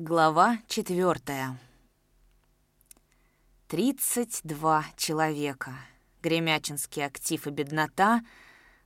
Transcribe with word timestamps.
Глава 0.00 0.58
четвертая. 0.68 1.58
Тридцать 3.66 4.42
два 4.44 4.84
человека, 4.96 5.72
Гремячинский 6.22 7.04
актив 7.04 7.44
и 7.48 7.50
беднота, 7.50 8.20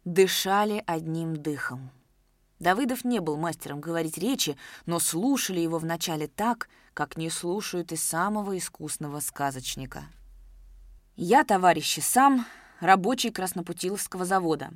дышали 0.07 0.83
одним 0.87 1.37
дыхом. 1.37 1.91
Давыдов 2.61 3.05
не 3.05 3.21
был 3.21 3.37
мастером 3.37 3.83
говорить 3.83 4.17
речи, 4.17 4.57
но 4.87 4.99
слушали 4.99 5.61
его 5.61 5.77
вначале 5.77 6.29
так, 6.29 6.71
как 6.95 7.19
не 7.19 7.29
слушают 7.29 7.93
и 7.93 7.97
самого 7.97 8.57
искусного 8.57 9.21
сказочника. 9.21 10.05
«Я, 11.15 11.45
товарищи, 11.45 12.01
сам 12.01 12.47
рабочий 12.81 13.31
Краснопутиловского 13.31 14.25
завода. 14.25 14.71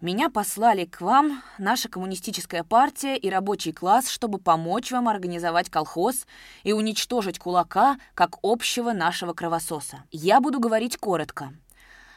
Меня 0.00 0.28
послали 0.28 0.84
к 0.84 1.00
вам, 1.00 1.42
наша 1.56 1.88
коммунистическая 1.88 2.62
партия 2.62 3.16
и 3.16 3.30
рабочий 3.30 3.72
класс, 3.72 4.10
чтобы 4.10 4.38
помочь 4.38 4.90
вам 4.90 5.08
организовать 5.08 5.70
колхоз 5.70 6.26
и 6.62 6.72
уничтожить 6.72 7.38
кулака 7.38 7.98
как 8.14 8.36
общего 8.42 8.92
нашего 8.92 9.32
кровососа. 9.32 10.02
Я 10.10 10.40
буду 10.40 10.58
говорить 10.58 10.98
коротко. 10.98 11.54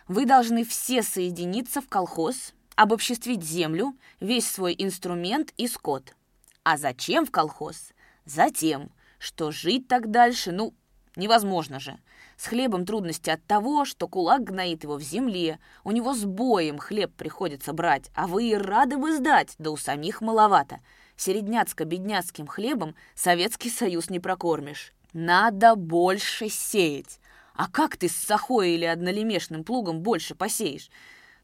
Вы 0.08 0.26
должны 0.26 0.66
все 0.66 1.04
соединиться 1.04 1.82
в 1.82 1.88
колхоз, 1.88 2.54
обобществить 2.76 3.44
землю, 3.44 3.96
весь 4.20 4.50
свой 4.50 4.76
инструмент 4.78 5.54
и 5.58 5.68
скот. 5.68 6.16
А 6.64 6.78
зачем 6.78 7.26
в 7.26 7.32
колхоз? 7.32 7.92
Затем, 8.26 8.92
что 9.20 9.52
жить 9.52 9.88
так 9.88 10.12
дальше, 10.12 10.52
ну, 10.52 10.74
невозможно 11.16 11.80
же. 11.80 11.98
С 12.38 12.46
хлебом 12.46 12.86
трудности 12.86 13.32
от 13.32 13.44
того, 13.46 13.84
что 13.84 14.08
кулак 14.08 14.44
гноит 14.44 14.84
его 14.84 14.96
в 14.96 15.02
земле, 15.02 15.60
у 15.84 15.92
него 15.92 16.14
с 16.14 16.24
боем 16.24 16.78
хлеб 16.78 17.12
приходится 17.16 17.74
брать, 17.74 18.12
а 18.14 18.28
вы 18.28 18.50
и 18.50 18.56
рады 18.56 18.98
бы 18.98 19.16
сдать, 19.18 19.56
да 19.58 19.72
у 19.72 19.78
самих 19.78 20.22
маловато. 20.22 20.80
Середняцко-бедняцким 21.18 22.46
хлебом 22.46 22.96
Советский 23.16 23.72
Союз 23.72 24.12
не 24.12 24.20
прокормишь. 24.20 24.94
Надо 25.14 25.76
больше 25.76 26.48
сеять. 26.50 27.20
А 27.56 27.68
как 27.68 27.98
ты 27.98 28.08
с 28.08 28.16
сахой 28.16 28.72
или 28.72 28.86
однолемешным 28.86 29.64
плугом 29.64 30.02
больше 30.02 30.36
посеешь? 30.36 30.92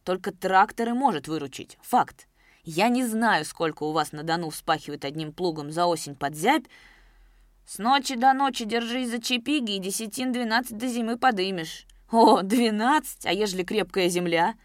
Только 0.04 0.32
тракторы 0.32 0.94
может 0.94 1.28
выручить. 1.28 1.80
Факт. 1.82 2.28
Я 2.66 2.90
не 2.90 3.04
знаю, 3.04 3.46
сколько 3.46 3.84
у 3.84 3.94
вас 3.94 4.12
на 4.12 4.22
Дону 4.22 4.52
вспахивают 4.52 5.06
одним 5.06 5.34
плугом 5.34 5.72
за 5.72 5.88
осень 5.88 6.16
под 6.16 6.36
зябь, 6.36 6.66
с 7.66 7.78
ночи 7.78 8.16
до 8.16 8.34
ночи 8.34 8.66
держись 8.66 9.10
за 9.10 9.22
чепиги 9.22 9.76
и 9.76 9.80
десятин 9.80 10.32
двенадцать 10.32 10.78
до 10.78 10.88
зимы 10.88 11.18
подымешь. 11.18 11.86
О, 12.12 12.42
двенадцать, 12.42 13.26
а 13.26 13.32
ежели 13.32 13.64
крепкая 13.64 14.10
земля? 14.10 14.56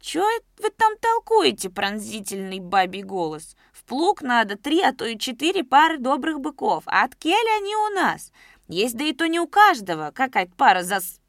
Чё 0.00 0.24
вы 0.58 0.70
там 0.70 0.96
толкуете, 0.98 1.68
пронзительный 1.68 2.60
бабий 2.60 3.02
голос? 3.02 3.56
В 3.72 3.84
плуг 3.84 4.22
надо 4.22 4.56
три, 4.56 4.80
а 4.80 4.92
то 4.92 5.04
и 5.04 5.18
четыре 5.18 5.64
пары 5.64 5.98
добрых 5.98 6.40
быков. 6.40 6.84
А 6.86 7.04
от 7.04 7.16
кель 7.16 7.34
они 7.58 7.74
у 7.74 7.88
нас? 7.94 8.32
Есть 8.68 8.96
да 8.96 9.04
и 9.04 9.12
то 9.12 9.26
не 9.26 9.40
у 9.40 9.48
каждого. 9.48 10.12
Какая-то 10.12 10.52
пара 10.56 10.82
зас... 10.82 11.20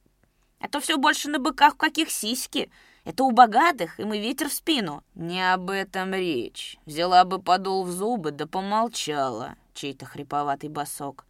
А 0.59 0.67
то 0.67 0.79
все 0.79 0.97
больше 0.97 1.29
на 1.29 1.39
быках, 1.39 1.77
каких 1.77 2.09
сиськи. 2.09 2.71
Это 3.03 3.23
у 3.23 3.31
богатых, 3.31 3.99
им 3.99 4.13
и 4.13 4.19
ветер 4.19 4.49
в 4.49 4.53
спину. 4.53 5.03
Не 5.15 5.53
об 5.53 5.69
этом 5.69 6.13
речь. 6.13 6.77
Взяла 6.85 7.25
бы 7.25 7.41
подол 7.41 7.83
в 7.83 7.91
зубы, 7.91 8.31
да 8.31 8.47
помолчала 8.47 9.55
чей-то 9.77 10.05
хриповатый 10.05 10.69
босок. 10.69 11.25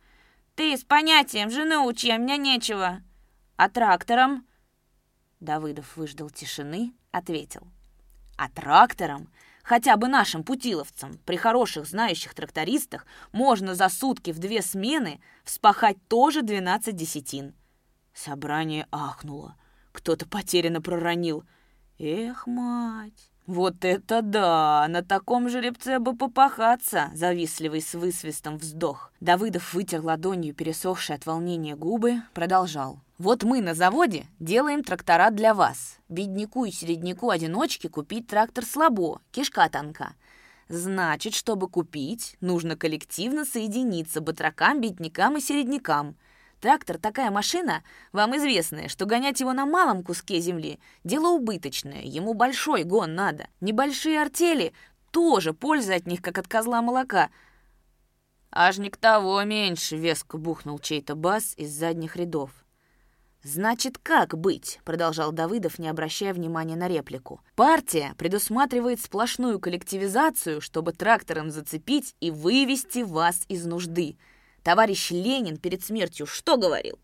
«Ты 0.55 0.75
с 0.75 0.83
понятием 0.83 1.51
жены 1.51 1.77
учи, 1.77 2.09
а 2.09 2.17
меня 2.17 2.37
нечего!» 2.37 3.03
«А 3.57 3.69
трактором?» 3.69 4.47
Давыдов 5.39 5.97
выждал 5.97 6.29
тишины, 6.29 6.93
ответил. 7.11 7.67
«А 8.37 8.49
трактором, 8.49 9.29
хотя 9.61 9.97
бы 9.97 10.07
нашим 10.07 10.43
путиловцам, 10.43 11.19
при 11.25 11.35
хороших 11.35 11.85
знающих 11.85 12.33
трактористах, 12.33 13.05
можно 13.31 13.75
за 13.75 13.89
сутки 13.89 14.31
в 14.31 14.39
две 14.39 14.61
смены 14.61 15.21
вспахать 15.43 15.97
тоже 16.07 16.41
12 16.41 16.95
десятин». 16.95 17.53
Собрание 18.13 18.87
ахнуло. 18.91 19.55
Кто-то 19.91 20.27
потерянно 20.27 20.81
проронил. 20.81 21.43
«Эх, 21.99 22.47
мать!» 22.47 23.31
«Вот 23.47 23.85
это 23.85 24.21
да! 24.21 24.85
На 24.89 25.01
таком 25.03 25.47
жеребце 25.47 25.99
бы 25.99 26.17
попахаться!» 26.17 27.09
Завистливый 27.13 27.81
с 27.81 27.93
высвистом 27.93 28.57
вздох. 28.57 29.13
Давыдов 29.21 29.73
вытер 29.73 30.01
ладонью 30.01 30.53
пересохшие 30.53 31.15
от 31.15 31.25
волнения 31.25 31.77
губы, 31.77 32.21
продолжал. 32.33 32.99
«Вот 33.17 33.43
мы 33.43 33.61
на 33.61 33.73
заводе 33.73 34.25
делаем 34.41 34.83
трактора 34.83 35.31
для 35.31 35.53
вас. 35.53 35.97
Бедняку 36.09 36.65
и 36.65 36.71
середняку-одиночке 36.71 37.87
купить 37.87 38.27
трактор 38.27 38.65
слабо, 38.65 39.21
кишка 39.31 39.69
тонка. 39.69 40.13
Значит, 40.67 41.33
чтобы 41.33 41.69
купить, 41.69 42.35
нужно 42.41 42.75
коллективно 42.75 43.45
соединиться 43.45 44.19
батракам, 44.19 44.81
беднякам 44.81 45.37
и 45.37 45.39
середнякам. 45.39 46.17
Трактор 46.59 46.97
такая 46.97 47.29
машина, 47.29 47.83
вам 48.11 48.35
известная, 48.37 48.87
что 48.87 49.05
гонять 49.05 49.39
его 49.39 49.53
на 49.53 49.65
малом 49.65 50.03
куске 50.03 50.39
земли– 50.39 50.79
дело 51.03 51.27
убыточное, 51.29 52.01
ему 52.01 52.33
большой 52.33 52.83
гон 52.83 53.13
надо. 53.13 53.47
Небольшие 53.61 54.21
артели– 54.21 54.73
тоже 55.11 55.53
польза 55.53 55.95
от 55.95 56.05
них, 56.07 56.21
как 56.21 56.37
от 56.37 56.47
козла 56.47 56.81
молока. 56.81 57.29
Аж 58.51 58.77
не 58.77 58.89
к 58.89 58.97
того 58.97 59.41
меньше, 59.43 59.97
веско 59.97 60.37
бухнул 60.37 60.79
чей-то 60.79 61.15
бас 61.15 61.53
из 61.57 61.71
задних 61.71 62.15
рядов. 62.15 62.51
«Значит, 63.43 63.97
как 63.97 64.37
быть?»— 64.37 64.79
продолжал 64.83 65.31
Давыдов, 65.31 65.79
не 65.79 65.87
обращая 65.87 66.33
внимания 66.33 66.75
на 66.75 66.87
реплику. 66.87 67.41
«Партия 67.55 68.13
предусматривает 68.17 68.99
сплошную 68.99 69.59
коллективизацию, 69.59 70.59
чтобы 70.59 70.91
трактором 70.91 71.51
зацепить 71.51 72.15
и 72.19 72.29
вывести 72.29 73.03
вас 73.03 73.43
из 73.47 73.65
нужды. 73.65 74.17
Товарищ 74.67 75.11
Ленин 75.11 75.55
перед 75.55 75.81
смертью 75.81 76.25
что 76.25 76.57
говорил? 76.57 76.99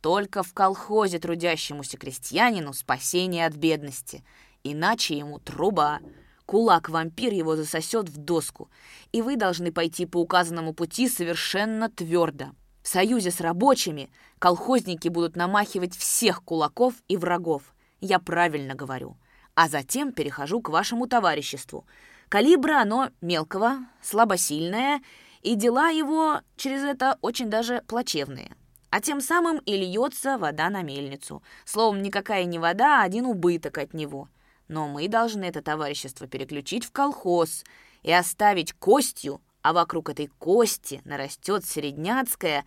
Только 0.00 0.42
в 0.42 0.52
колхозе 0.52 1.20
трудящемуся 1.20 1.96
крестьянину 1.96 2.72
спасение 2.72 3.46
от 3.46 3.54
бедности. 3.54 4.24
Иначе 4.64 5.16
ему 5.16 5.38
труба. 5.38 6.00
Кулак-вампир 6.44 7.32
его 7.32 7.54
засосет 7.54 8.08
в 8.08 8.16
доску. 8.16 8.68
И 9.12 9.22
вы 9.22 9.36
должны 9.36 9.70
пойти 9.70 10.06
по 10.06 10.16
указанному 10.16 10.74
пути 10.74 11.08
совершенно 11.08 11.88
твердо. 11.88 12.46
В 12.82 12.88
союзе 12.88 13.30
с 13.30 13.40
рабочими 13.40 14.10
колхозники 14.40 15.06
будут 15.06 15.36
намахивать 15.36 15.96
всех 15.96 16.42
кулаков 16.42 16.94
и 17.06 17.16
врагов. 17.16 17.76
Я 18.00 18.18
правильно 18.18 18.74
говорю. 18.74 19.16
А 19.54 19.68
затем 19.68 20.10
перехожу 20.12 20.60
к 20.60 20.68
вашему 20.68 21.06
товариществу. 21.06 21.86
Калибра 22.28 22.80
оно 22.80 23.10
мелкого, 23.20 23.86
слабосильное— 24.02 25.00
и 25.44 25.54
дела 25.56 25.90
его 25.90 26.40
через 26.56 26.82
это 26.82 27.18
очень 27.20 27.50
даже 27.50 27.82
плачевные. 27.86 28.56
А 28.90 29.00
тем 29.00 29.20
самым 29.20 29.58
и 29.58 29.76
льется 29.76 30.38
вода 30.38 30.70
на 30.70 30.82
мельницу. 30.82 31.42
Словом, 31.64 32.02
никакая 32.02 32.44
не 32.44 32.58
вода, 32.58 33.02
а 33.02 33.04
один 33.04 33.26
убыток 33.26 33.78
от 33.78 33.92
него. 33.92 34.28
Но 34.68 34.88
мы 34.88 35.06
должны 35.06 35.44
это 35.44 35.62
товарищество 35.62 36.26
переключить 36.26 36.84
в 36.84 36.92
колхоз 36.92 37.64
и 38.02 38.10
оставить 38.10 38.72
костью, 38.72 39.42
а 39.62 39.74
вокруг 39.74 40.08
этой 40.08 40.28
кости 40.38 41.02
нарастет 41.04 41.66
середняцкая 41.66 42.64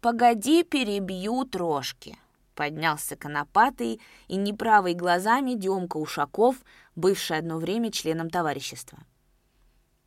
«Погоди, 0.00 0.64
перебью 0.64 1.44
трошки». 1.44 2.18
Поднялся 2.56 3.16
конопатый 3.16 4.00
и 4.26 4.36
неправый 4.36 4.94
глазами 4.94 5.54
Демка 5.54 5.98
Ушаков, 5.98 6.56
бывший 6.96 7.38
одно 7.38 7.58
время 7.58 7.92
членом 7.92 8.30
товарищества. 8.30 8.98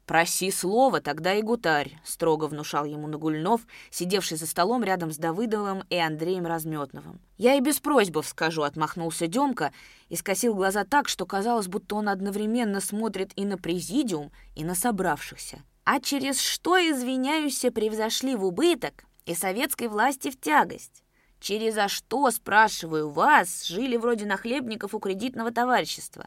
«Проси 0.09 0.50
слово, 0.50 1.02
тогда 1.02 1.36
и 1.36 1.44
гутарь»,— 1.44 2.00
строго 2.03 2.46
внушал 2.46 2.84
ему 2.86 3.06
Нагульнов, 3.06 3.62
сидевший 3.92 4.38
за 4.38 4.47
столом 4.47 4.84
рядом 4.84 5.12
с 5.12 5.18
Давыдовым 5.18 5.84
и 5.88 5.97
Андреем 5.97 6.47
Разметновым. 6.47 7.22
«Я 7.38 7.53
и 7.53 7.59
без 7.59 7.80
просьбы 7.80 8.24
скажу»,— 8.24 8.62
отмахнулся 8.64 9.28
Демка 9.28 9.72
и 10.08 10.16
скосил 10.16 10.56
глаза 10.56 10.84
так, 10.84 11.09
что 11.09 11.28
казалось, 11.28 11.68
будто 11.68 11.94
он 11.94 12.09
одновременно 12.09 12.81
смотрит 12.81 13.34
и 13.36 13.46
на 13.46 13.59
президиум, 13.59 14.31
и 14.56 14.64
на 14.64 14.74
собравшихся. 14.74 15.62
«А 15.84 16.00
через 16.00 16.41
что, 16.41 16.79
извиняюсь, 16.79 17.64
превзошли 17.72 18.35
в 18.35 18.46
убыток 18.46 19.03
и 19.28 19.35
советской 19.35 19.90
власти 19.90 20.32
в 20.32 20.41
тягость?» 20.41 21.03
Через 21.40 21.78
а 21.78 21.88
что, 21.88 22.32
спрашиваю 22.32 23.12
вас, 23.12 23.64
жили 23.67 23.96
вроде 23.96 24.26
нахлебников 24.26 24.96
у 24.96 25.00
кредитного 25.00 25.52
товарищества? 25.52 26.26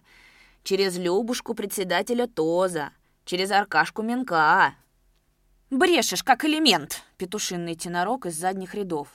Через 0.62 0.96
Любушку 0.99 1.55
председателя 1.55 2.28
ТОЗа, 2.28 2.93
через 3.24 3.50
Аркашку 3.50 4.02
Менка. 4.02 4.74
Брешешь, 5.70 6.22
как 6.22 6.44
элемент, 6.44 7.02
петушинный 7.16 7.74
тенорок 7.74 8.26
из 8.26 8.38
задних 8.38 8.74
рядов. 8.74 9.08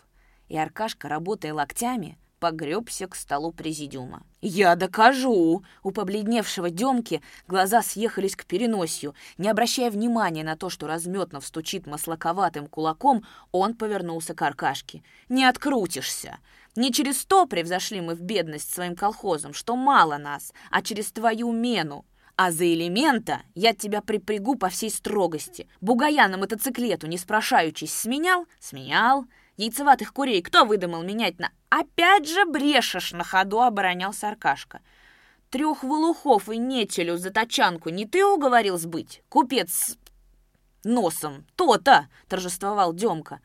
И 0.49 0.57
Аркашка, 0.57 1.07
работая 1.07 1.53
локтями, 1.53 2.17
погребся 2.39 3.07
к 3.07 3.15
столу 3.15 3.51
президиума. 3.51 4.23
«Я 4.41 4.75
докажу!» 4.75 5.63
У 5.83 5.91
побледневшего 5.91 6.69
Демки 6.69 7.21
глаза 7.47 7.81
съехались 7.81 8.35
к 8.35 8.45
переносию. 8.45 9.13
Не 9.37 9.49
обращая 9.49 9.91
внимания 9.91 10.43
на 10.43 10.55
то, 10.55 10.69
что 10.69 10.87
Разметнов 10.87 11.45
стучит 11.45 11.85
маслаковатым 11.87 12.67
кулаком, 12.67 13.25
он 13.51 13.75
повернулся 13.75 14.33
к 14.33 14.41
Аркашке. 14.41 15.03
«Не 15.29 15.45
открутишься! 15.45 16.37
Не 16.75 16.91
через 16.93 17.25
то 17.25 17.47
превзошли 17.47 18.01
мы 18.01 18.13
в 18.13 18.21
бедность 18.21 18.71
своим 18.71 18.95
колхозом, 18.95 19.53
что 19.53 19.75
мало 19.75 20.17
нас, 20.17 20.53
а 20.69 20.83
через 20.83 21.11
твою 21.11 21.51
мену. 21.51 22.05
А 22.37 22.51
за 22.51 22.71
элемента 22.71 23.41
я 23.55 23.73
тебя 23.73 24.01
припрягу 24.01 24.55
по 24.55 24.69
всей 24.69 24.91
строгости. 24.91 25.67
Бугая 25.81 26.27
на 26.27 26.37
мотоциклету, 26.37 27.07
не 27.07 27.17
спрашаючись, 27.17 27.91
сменял? 27.91 28.45
Сменял. 28.59 29.25
Яйцеватых 29.57 30.13
курей 30.13 30.43
кто 30.43 30.63
выдумал 30.63 31.01
менять 31.01 31.39
на... 31.39 31.49
Опять 31.69 32.29
же 32.29 32.45
брешешь 32.45 33.11
на 33.11 33.23
ходу, 33.23 33.61
оборонялся 33.61 34.29
Аркашка. 34.29 34.81
Трех 35.49 35.83
волухов 35.83 36.47
и 36.47 36.59
нетелю 36.59 37.17
за 37.17 37.31
тачанку 37.31 37.89
не 37.89 38.05
ты 38.05 38.23
уговорил 38.23 38.77
сбыть? 38.77 39.23
Купец 39.29 39.97
носом. 40.83 41.43
То-то, 41.55 42.07
торжествовал 42.27 42.93
Демка. 42.93 43.41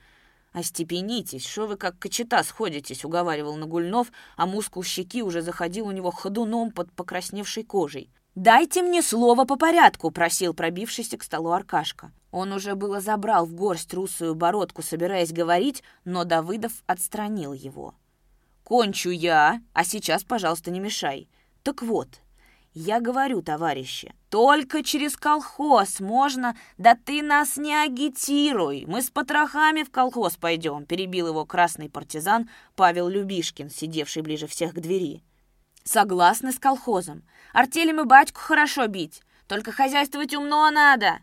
«Остепенитесь, 0.53 1.47
что 1.47 1.67
вы 1.67 1.79
как 1.79 1.99
кочета 1.99 2.43
сходитесь»,— 2.43 3.05
уговаривал 3.07 3.57
Нагульнов, 3.57 4.13
а 4.37 4.45
мускул 4.45 4.83
щеки 4.83 5.23
уже 5.23 5.41
заходил 5.41 5.87
у 5.87 5.93
него 5.93 6.11
ходуном 6.11 6.73
под 6.73 6.93
покрасневшей 6.93 7.65
кожей. 7.65 8.11
«Дайте 8.35 8.83
мне 8.83 9.03
слово 9.03 9.45
по 9.45 9.57
порядку»,— 9.57 10.11
просил 10.13 10.55
пробившийся 10.55 11.19
к 11.19 11.23
столу 11.23 11.51
Аркашка. 11.51 12.13
Он 12.31 12.53
уже 12.53 12.75
было 12.75 13.01
забрал 13.01 13.45
в 13.45 13.55
горсть 13.55 13.93
русую 13.93 14.35
бородку, 14.35 14.81
собираясь 14.81 15.33
говорить, 15.33 15.83
но 16.07 16.25
Давыдов 16.25 16.73
отстранил 16.87 17.53
его. 17.53 17.95
«Кончу 18.65 19.11
я, 19.11 19.61
а 19.75 19.85
сейчас, 19.85 20.25
пожалуйста, 20.25 20.71
не 20.71 20.81
мешай. 20.81 21.29
Так 21.63 21.83
вот, 21.83 22.09
я 22.73 23.01
говорю, 23.01 23.43
товарищи, 23.43 24.15
только 24.31 24.83
через 24.83 25.15
колхоз 25.15 26.01
можно, 26.01 26.57
да 26.79 26.95
ты 26.95 27.21
нас 27.21 27.59
не 27.59 27.75
агитируй, 27.75 28.87
мы 28.87 29.03
с 29.03 29.11
потрохами 29.11 29.83
в 29.83 29.91
колхоз 29.91 30.37
пойдем, 30.37 30.87
перебил 30.87 31.29
его 31.29 31.45
красный 31.45 31.91
партизан 31.91 32.49
Павел 32.77 33.09
Любишкин, 33.09 33.69
сидевший 33.69 34.23
ближе 34.23 34.47
всех 34.47 34.73
к 34.73 34.81
двери. 34.81 35.23
Согласны 35.85 36.53
с 36.53 36.59
колхозом. 36.59 37.23
Артелем 37.53 38.01
и 38.01 38.05
батьку 38.05 38.41
хорошо 38.41 38.87
бить, 38.87 39.23
только 39.49 39.73
хозяйствовать 39.73 40.35
умно 40.35 40.71
надо. 40.71 41.21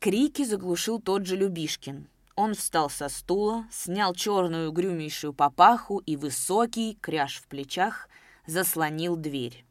Крики 0.00 0.44
заглушил 0.44 1.00
тот 1.00 1.26
же 1.26 1.36
Любишкин. 1.36 2.08
Он 2.34 2.54
встал 2.54 2.90
со 2.90 3.08
стула, 3.08 3.66
снял 3.70 4.14
черную 4.14 4.72
грюмейшую 4.72 5.32
папаху 5.32 5.98
и 5.98 6.16
высокий, 6.16 6.98
кряж 7.00 7.36
в 7.36 7.46
плечах, 7.46 8.08
заслонил 8.46 9.16
дверь. 9.16 9.64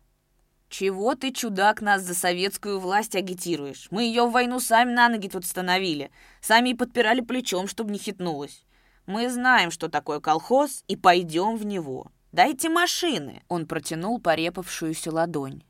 «Чего 0.69 1.15
ты, 1.15 1.33
чудак, 1.33 1.81
нас 1.81 2.01
за 2.03 2.13
советскую 2.13 2.79
власть 2.79 3.15
агитируешь? 3.15 3.87
Мы 3.91 4.03
ее 4.03 4.25
в 4.25 4.31
войну 4.31 4.61
сами 4.61 4.93
на 4.93 5.09
ноги 5.09 5.27
тут 5.27 5.45
становили, 5.45 6.11
сами 6.39 6.69
и 6.69 6.73
подпирали 6.73 7.19
плечом, 7.19 7.67
чтобы 7.67 7.91
не 7.91 7.99
хитнулось. 7.99 8.63
Мы 9.05 9.29
знаем, 9.29 9.71
что 9.71 9.89
такое 9.89 10.21
колхоз, 10.21 10.85
и 10.87 10.95
пойдем 10.95 11.57
в 11.57 11.65
него. 11.65 12.07
Дайте 12.31 12.69
машины!» 12.69 13.43
Он 13.47 13.65
протянул 13.65 14.19
порепавшуюся 14.19 15.11
ладонь. 15.11 15.63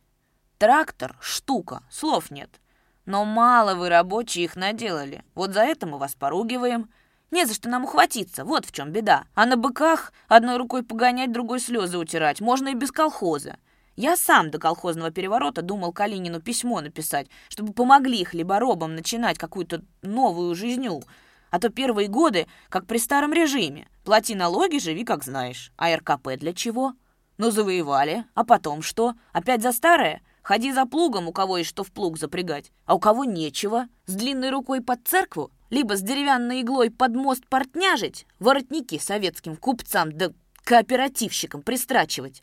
«Трактор— 0.58 1.18
штука, 1.22 1.84
слов 1.90 2.30
нет. 2.32 2.60
Но 3.06 3.26
мало 3.26 3.76
вы, 3.76 3.90
рабочие, 3.90 4.46
их 4.46 4.56
наделали. 4.56 5.24
Вот 5.34 5.54
за 5.54 5.62
это 5.62 5.88
мы 5.88 5.98
вас 5.98 6.14
поругиваем. 6.16 6.90
Не 7.32 7.46
за 7.46 7.54
что 7.54 7.70
нам 7.70 7.86
ухватиться, 7.86 8.46
вот 8.46 8.66
в 8.66 8.72
чем 8.72 8.92
беда. 8.92 9.24
А 9.34 9.46
на 9.46 9.56
быках 9.56 10.14
одной 10.28 10.58
рукой 10.58 10.84
погонять, 10.84 11.32
другой 11.32 11.60
слезы 11.60 11.98
утирать 11.98 12.42
можно 12.42 12.70
и 12.70 12.76
без 12.76 12.92
колхоза. 12.92 13.58
Я 13.96 14.16
сам 14.16 14.52
до 14.52 14.60
колхозного 14.60 15.12
переворота 15.12 15.62
думал 15.62 15.94
Калинину 15.94 16.42
письмо 16.42 16.82
написать, 16.82 17.28
чтобы 17.50 17.74
помогли 17.74 18.24
хлеборобам 18.24 18.96
начинать 18.96 19.38
какую-то 19.38 19.84
новую 20.02 20.56
жизнью. 20.56 21.02
А 21.52 21.60
то 21.60 21.70
первые 21.70 22.08
годы, 22.08 22.48
как 22.70 22.88
при 22.88 22.98
старом 22.98 23.34
режиме. 23.34 23.88
Плати 24.04 24.34
налоги, 24.34 24.80
живи 24.80 25.04
как 25.04 25.24
знаешь. 25.24 25.72
А 25.78 25.96
РКП 25.96 26.38
для 26.38 26.54
чего? 26.54 26.94
Ну, 27.38 27.52
завоевали. 27.52 28.26
А 28.34 28.44
потом 28.44 28.82
что? 28.82 29.14
Опять 29.34 29.62
за 29.62 29.74
старое? 29.74 30.22
Ходи 30.42 30.72
за 30.72 30.86
плугом, 30.86 31.28
у 31.28 31.34
кого 31.34 31.58
есть 31.58 31.70
что 31.70 31.84
в 31.84 31.92
плуг 31.92 32.18
запрягать. 32.18 32.72
А 32.86 32.96
у 32.96 33.00
кого 33.00 33.26
нечего. 33.26 33.88
С 34.06 34.16
длинной 34.16 34.50
рукой 34.50 34.82
под 34.82 35.06
церкву? 35.06 35.52
Либо 35.70 35.96
с 35.96 36.02
деревянной 36.02 36.62
иглой 36.62 36.90
под 36.90 37.16
мост 37.16 37.46
портняжить? 37.48 38.26
Воротники 38.40 38.98
советским 38.98 39.56
купцам 39.56 40.12
да 40.12 40.32
кооперативщикам 40.64 41.62
пристрачивать? 41.62 42.42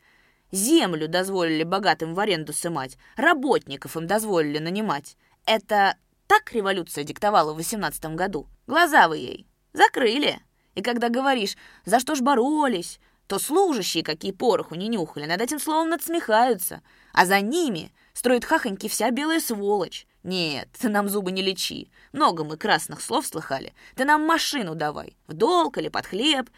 Землю 0.53 1.09
дозволили 1.09 1.63
богатым 1.63 2.15
в 2.15 2.21
аренду 2.21 2.53
сымать, 2.53 2.97
работников 3.17 3.97
им 3.97 4.07
дозволили 4.07 4.59
нанимать. 4.59 5.17
Это 5.45 5.97
так 6.27 6.53
революция 6.53 7.05
диктовала 7.05 7.53
в 7.53 7.57
восемнадцатом 7.57 8.17
году? 8.17 8.49
Глаза 8.69 9.09
вы 9.09 9.17
ей 9.17 9.47
закрыли. 9.73 10.41
И 10.75 10.83
когда 10.83 11.09
говоришь, 11.09 11.57
за 11.87 11.99
что 11.99 12.15
ж 12.15 12.21
боролись, 12.21 13.01
то 13.27 13.39
служащие, 13.39 14.05
какие 14.05 14.31
пороху 14.31 14.75
не 14.75 14.89
нюхали, 14.89 15.25
над 15.25 15.41
этим 15.41 15.59
словом 15.59 15.89
надсмехаются. 15.89 16.83
А 17.15 17.25
за 17.25 17.41
ними 17.41 17.93
строит 18.13 18.45
хахоньки 18.45 18.87
вся 18.89 19.11
белая 19.11 19.41
сволочь. 19.41 20.07
Нет, 20.23 20.69
ты 20.79 20.91
нам 20.91 21.09
зубы 21.09 21.33
не 21.33 21.41
лечи. 21.41 21.91
Много 22.13 22.45
мы 22.45 22.59
красных 22.59 23.01
слов 23.01 23.27
слыхали. 23.27 23.73
Ты 23.97 24.05
нам 24.05 24.27
машину 24.27 24.75
давай, 24.75 25.17
в 25.27 25.33
долг 25.33 25.79
или 25.79 25.89
под 25.89 26.05
хлеб. 26.05 26.51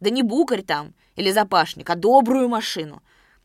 Да 0.00 0.08
не 0.08 0.22
букарь 0.22 0.62
там 0.62 0.94
или 1.16 1.30
запашник, 1.30 1.90
а 1.90 1.96
добрую 1.96 2.48
машину. 2.48 3.02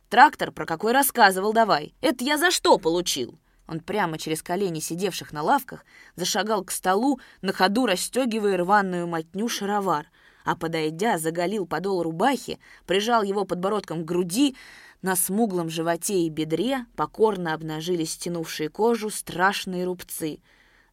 Трактор 0.10 0.54
про 0.54 0.66
какой 0.66 0.94
рассказывал 0.94 1.52
давай. 1.52 1.94
Это 2.00 2.24
я 2.24 2.38
за 2.38 2.52
что 2.52 2.78
получил?» 2.78 3.38
Он 3.68 3.80
прямо 3.80 4.18
через 4.18 4.44
колени 4.44 4.80
сидевших 4.80 5.32
на 5.32 5.42
лавках 5.42 5.86
зашагал 6.16 6.64
к 6.64 6.72
столу, 6.72 7.20
на 7.42 7.54
ходу 7.54 7.86
расстегивая 7.86 8.58
рваную 8.58 9.08
мотню 9.08 9.48
шаровар, 9.48 10.08
а, 10.44 10.56
подойдя, 10.56 11.18
заголил 11.18 11.66
подол 11.66 12.04
рубахи, 12.04 12.60
прижал 12.86 13.24
его 13.24 13.46
подбородком 13.46 14.04
к 14.04 14.06
груди, 14.06 14.56
на 15.02 15.16
смуглом 15.16 15.70
животе 15.70 16.22
и 16.22 16.30
бедре 16.30 16.86
покорно 16.96 17.54
обнажились 17.54 18.14
стянувшие 18.14 18.70
кожу 18.70 19.10
страшные 19.10 19.86
рубцы. 19.86 20.40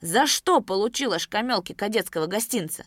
«За 0.01 0.27
что 0.27 0.61
получила 0.61 1.19
шкамелки 1.19 1.75
кадетского 1.75 2.27
гостинца?» 2.27 2.85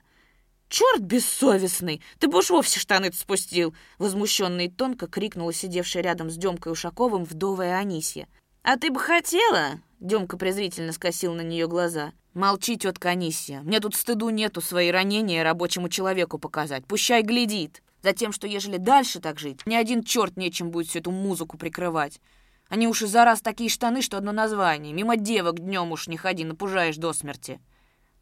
«Черт 0.69 1.01
бессовестный! 1.01 2.01
Ты 2.19 2.27
бы 2.27 2.39
уж 2.39 2.50
вовсе 2.50 2.79
штаны 2.79 3.13
спустил!» 3.13 3.75
Возмущенно 4.00 4.62
и 4.62 4.69
тонко 4.69 5.07
крикнула 5.07 5.53
сидевшая 5.53 6.01
рядом 6.01 6.31
с 6.31 6.36
Демкой 6.36 6.71
Ушаковым 6.71 7.25
вдовая 7.25 7.77
Анисья. 7.77 8.27
«А 8.63 8.77
ты 8.77 8.92
бы 8.92 9.00
хотела?» 9.00 9.81
Демка 10.00 10.38
презрительно 10.38 10.94
скосил 10.94 11.33
на 11.33 11.42
нее 11.42 11.68
глаза. 11.68 12.13
«Молчи, 12.33 12.77
тетка 12.77 13.10
Анисья. 13.10 13.60
Мне 13.62 13.81
тут 13.81 13.94
стыду 13.94 14.30
нету 14.30 14.62
свои 14.62 14.89
ранения 14.89 15.44
рабочему 15.44 15.89
человеку 15.89 16.39
показать. 16.39 16.86
Пущай 16.86 17.24
глядит. 17.24 17.83
Затем, 18.01 18.31
что 18.31 18.48
ежели 18.48 18.77
дальше 18.77 19.19
так 19.19 19.38
жить, 19.38 19.65
ни 19.65 19.75
один 19.75 20.01
черт 20.01 20.38
нечем 20.38 20.71
будет 20.71 20.88
всю 20.88 21.00
эту 21.00 21.12
музыку 21.12 21.57
прикрывать. 21.57 22.21
Они 22.69 22.88
уж 22.88 23.01
и 23.01 23.06
за 23.06 23.25
раз 23.25 23.42
такие 23.42 23.69
штаны, 23.69 24.01
что 24.01 24.18
одно 24.18 24.31
название. 24.31 24.94
Мимо 24.94 25.18
девок 25.18 25.60
днем 25.60 25.92
уж 25.92 26.07
не 26.07 26.15
ходи, 26.15 26.45
напужаешь 26.45 26.95
до 26.95 27.12
смерти». 27.12 27.60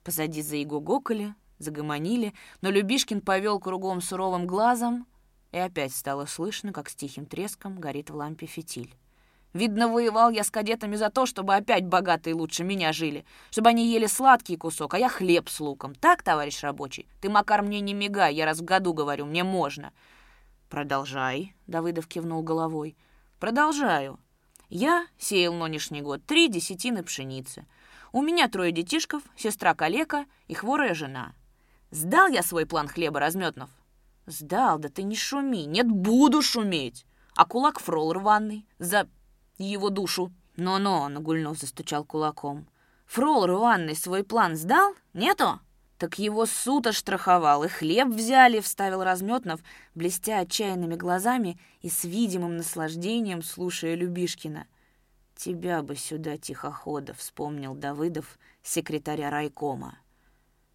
Позади 0.03 0.41
заигогокали, 0.41 1.35
загомонили, 1.59 2.33
но 2.62 2.71
Любишкин 2.71 3.21
повел 3.21 3.60
кругом 3.60 4.01
суровым 4.01 4.48
глазом, 4.48 5.05
и 5.51 5.60
опять 5.60 5.93
стало 5.93 6.25
слышно, 6.25 6.74
как 6.74 6.89
с 6.89 6.95
тихим 6.95 7.27
треском 7.27 7.79
горит 7.79 8.10
в 8.10 8.15
лампе 8.15 8.48
фитиль. 8.48 8.95
Видно, 9.53 9.89
воевал 9.89 10.29
я 10.29 10.43
с 10.43 10.50
кадетами 10.50 10.96
за 10.96 11.10
то, 11.10 11.25
чтобы 11.25 11.55
опять 11.55 11.86
богатые 11.86 12.36
лучше 12.36 12.63
меня 12.63 12.93
жили, 12.93 13.25
чтобы 13.50 13.70
они 13.70 13.91
ели 13.91 14.05
сладкий 14.05 14.55
кусок, 14.55 14.93
а 14.93 15.00
я 15.00 15.10
хлеб 15.10 15.50
с 15.50 15.60
луком. 15.60 15.93
Так, 15.93 16.24
товарищ 16.24 16.62
рабочий? 16.62 17.08
Ты, 17.20 17.29
Макар, 17.29 17.62
мне 17.62 17.81
не 17.81 17.93
мигай, 17.93 18.34
я 18.34 18.46
раз 18.46 18.60
в 18.60 18.63
году 18.63 18.93
говорю, 18.93 19.25
мне 19.25 19.43
можно. 19.43 19.91
Продолжай, 20.70 21.53
Давыдов 21.67 22.08
кивнул 22.08 22.43
головой. 22.43 22.96
Продолжаю. 23.39 24.20
Я 24.70 25.05
сеял 25.17 25.53
нынешний 25.53 26.01
год 26.01 26.25
три 26.25 26.48
десятины 26.48 27.03
пшеницы. 27.03 27.65
У 28.13 28.22
меня 28.22 28.48
трое 28.48 28.72
детишков, 28.72 29.22
сестра 29.36 29.74
калека 29.74 30.25
и 30.48 30.53
хворая 30.53 30.93
жена. 30.93 31.34
Сдал 31.91 32.29
я 32.29 32.41
свой 32.41 32.65
план 32.65 32.88
хлеба, 32.88 33.20
Разметнов? 33.20 33.70
Сдал, 34.27 34.79
да 34.79 34.88
ты 34.88 35.03
не 35.03 35.15
шуми. 35.15 35.65
Нет, 35.65 35.88
буду 35.88 36.41
шуметь. 36.41 37.05
А 37.36 37.46
кулак 37.46 37.79
фрол 37.79 38.13
рваный 38.13 38.65
за 38.79 39.10
его 39.63 39.89
душу. 39.89 40.32
Но-но, 40.56 41.08
Нагульнов 41.10 41.58
застучал 41.58 42.03
кулаком. 42.03 42.68
Фрол 43.06 43.46
рваный 43.46 43.96
свой 43.96 44.24
план 44.24 44.56
сдал? 44.56 44.96
Нету? 45.13 45.60
Так 45.98 46.18
его 46.18 46.46
суд 46.46 46.88
оштрафовал, 46.88 47.63
и 47.63 47.68
хлеб 47.68 48.08
взяли, 48.08 48.60
вставил 48.60 49.03
Разметнов, 49.03 49.62
блестя 49.94 50.39
отчаянными 50.39 50.96
глазами 50.96 51.60
и 51.82 51.89
с 51.89 52.03
видимым 52.03 52.58
наслаждением 52.58 53.44
слушая 53.44 53.96
Любишкина. 53.96 54.65
«Тебя 55.36 55.82
бы 55.84 55.96
сюда, 55.96 56.38
тихохода»,— 56.38 57.13
вспомнил 57.18 57.75
Давыдов, 57.75 58.39
секретаря 58.63 59.30
райкома. 59.30 59.98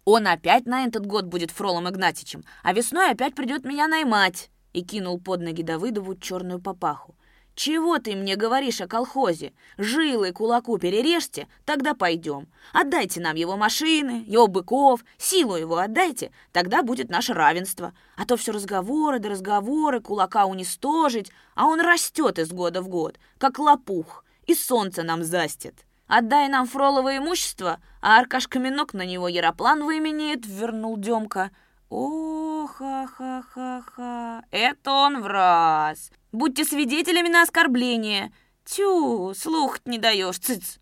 Он 0.09 0.25
опять 0.25 0.65
на 0.65 0.85
этот 0.85 1.05
год 1.05 1.25
будет 1.25 1.51
Фролом 1.51 1.89
Игнатичем, 1.89 2.45
а 2.63 2.71
весной 2.71 3.11
опять 3.11 3.35
придет 3.35 3.65
меня 3.65 3.89
наймать!» 3.89 4.49
И 4.71 4.81
кинул 4.81 5.19
под 5.19 5.41
ноги 5.41 5.63
Давыдову 5.63 6.15
черную 6.15 6.61
папаху. 6.61 7.13
«Чего 7.57 7.97
ты 7.97 8.15
мне 8.15 8.35
говоришь 8.35 8.81
о 8.81 8.87
колхозе? 8.87 9.51
Жилы 9.79 10.31
кулаку 10.31 10.77
перережьте, 10.77 11.47
тогда 11.65 11.95
пойдем. 11.95 12.47
Отдайте 12.71 13.19
нам 13.19 13.35
его 13.35 13.57
машины, 13.57 14.23
его 14.27 14.45
быков, 14.45 15.03
силу 15.17 15.55
его 15.55 15.77
отдайте, 15.77 16.31
тогда 16.51 16.83
будет 16.83 17.09
наше 17.09 17.33
равенство. 17.33 17.95
А 18.15 18.27
то 18.27 18.37
все 18.37 18.51
разговоры 18.51 19.17
да 19.17 19.29
разговоры, 19.29 20.01
кулака 20.01 20.45
уничтожить, 20.45 21.31
а 21.55 21.65
он 21.65 21.81
растет 21.81 22.37
из 22.37 22.51
года 22.51 22.83
в 22.83 22.89
год, 22.89 23.17
как 23.39 23.57
лопух, 23.57 24.23
и 24.45 24.53
солнце 24.53 25.01
нам 25.01 25.23
застит. 25.23 25.73
Отдай 26.05 26.49
нам 26.49 26.67
Фролово 26.67 27.17
имущество, 27.17 27.79
а 28.01 28.19
Аркаш 28.19 28.47
Каменок 28.47 28.93
на 28.93 29.03
него 29.03 29.27
яроплан 29.27 29.83
выменяет, 29.83 30.45
вернул 30.45 30.95
Демка. 30.95 31.49
О, 31.89 32.67
ха-ха-ха-ха, 32.67 34.43
это 34.51 34.91
он 34.91 35.21
в 35.21 35.27
раз. 35.27 36.11
Будьте 36.33 36.65
свидетелями 36.65 37.29
на 37.29 37.43
оскорбление. 37.43 38.33
Тю, 38.65 39.33
слух 39.33 39.79
не 39.85 39.97
даешь, 39.97 40.39
цыц. 40.39 40.79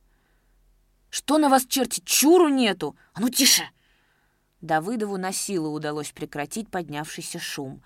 Что 1.11 1.37
на 1.37 1.49
вас, 1.49 1.65
черти, 1.67 2.01
чуру 2.03 2.49
нету? 2.49 2.97
А 3.13 3.19
ну 3.19 3.29
тише! 3.29 3.69
Давыдову 4.61 5.17
на 5.17 5.31
силу 5.31 5.71
удалось 5.71 6.11
прекратить 6.11 6.69
поднявшийся 6.69 7.39
шум. 7.39 7.83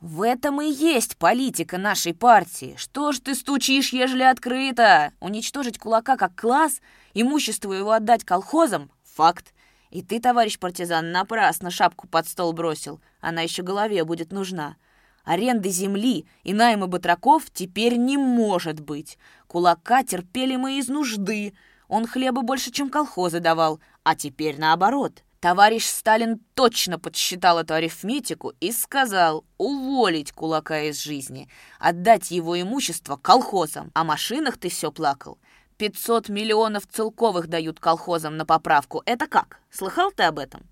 «В 0.00 0.22
этом 0.22 0.62
и 0.62 0.70
есть 0.70 1.16
политика 1.18 1.76
нашей 1.76 2.14
партии. 2.14 2.76
Что 2.78 3.12
ж 3.12 3.18
ты 3.18 3.34
стучишь, 3.34 3.92
ежели 3.92 4.22
открыто? 4.22 5.12
Уничтожить 5.20 5.78
кулака 5.78 6.16
как 6.16 6.34
класс, 6.34 6.80
имущество 7.14 7.72
его 7.72 7.90
отдать 7.90 8.24
колхозам— 8.24 8.90
факт. 9.02 9.52
И 9.90 10.02
ты, 10.02 10.20
товарищ 10.20 10.58
партизан, 10.58 11.12
напрасно 11.12 11.70
шапку 11.70 12.06
под 12.06 12.28
стол 12.28 12.52
бросил. 12.52 13.00
Она 13.20 13.42
еще 13.42 13.62
голове 13.62 14.04
будет 14.04 14.32
нужна. 14.32 14.76
Аренды 15.24 15.70
земли 15.70 16.26
и 16.42 16.54
найма 16.54 16.86
батраков 16.86 17.50
теперь 17.52 17.96
не 17.96 18.16
может 18.16 18.80
быть. 18.80 19.18
Кулака 19.46 20.02
терпели 20.02 20.56
мы 20.56 20.78
из 20.78 20.88
нужды. 20.88 21.54
Он 21.86 22.06
хлеба 22.06 22.42
больше, 22.42 22.70
чем 22.70 22.90
колхозы 22.90 23.40
давал. 23.40 23.80
А 24.04 24.14
теперь 24.14 24.58
наоборот. 24.58 25.22
Товарищ 25.40 25.84
Сталин 25.84 26.40
точно 26.54 26.98
подсчитал 26.98 27.60
эту 27.60 27.74
арифметику 27.74 28.54
и 28.58 28.72
сказал 28.72 29.44
уволить 29.56 30.32
кулака 30.32 30.80
из 30.80 31.00
жизни, 31.00 31.48
отдать 31.78 32.32
его 32.32 32.60
имущество 32.60 33.14
колхозам. 33.16 33.92
О 33.94 34.02
машинах 34.02 34.58
ты 34.58 34.68
все 34.68 34.90
плакал. 34.90 35.38
500 35.78 36.28
миллионов 36.28 36.86
целковых 36.86 37.46
дают 37.46 37.80
колхозам 37.80 38.36
на 38.36 38.44
поправку. 38.44 39.02
Это 39.06 39.26
как? 39.26 39.60
Слыхал 39.70 40.10
ты 40.10 40.24
об 40.24 40.38
этом? 40.38 40.66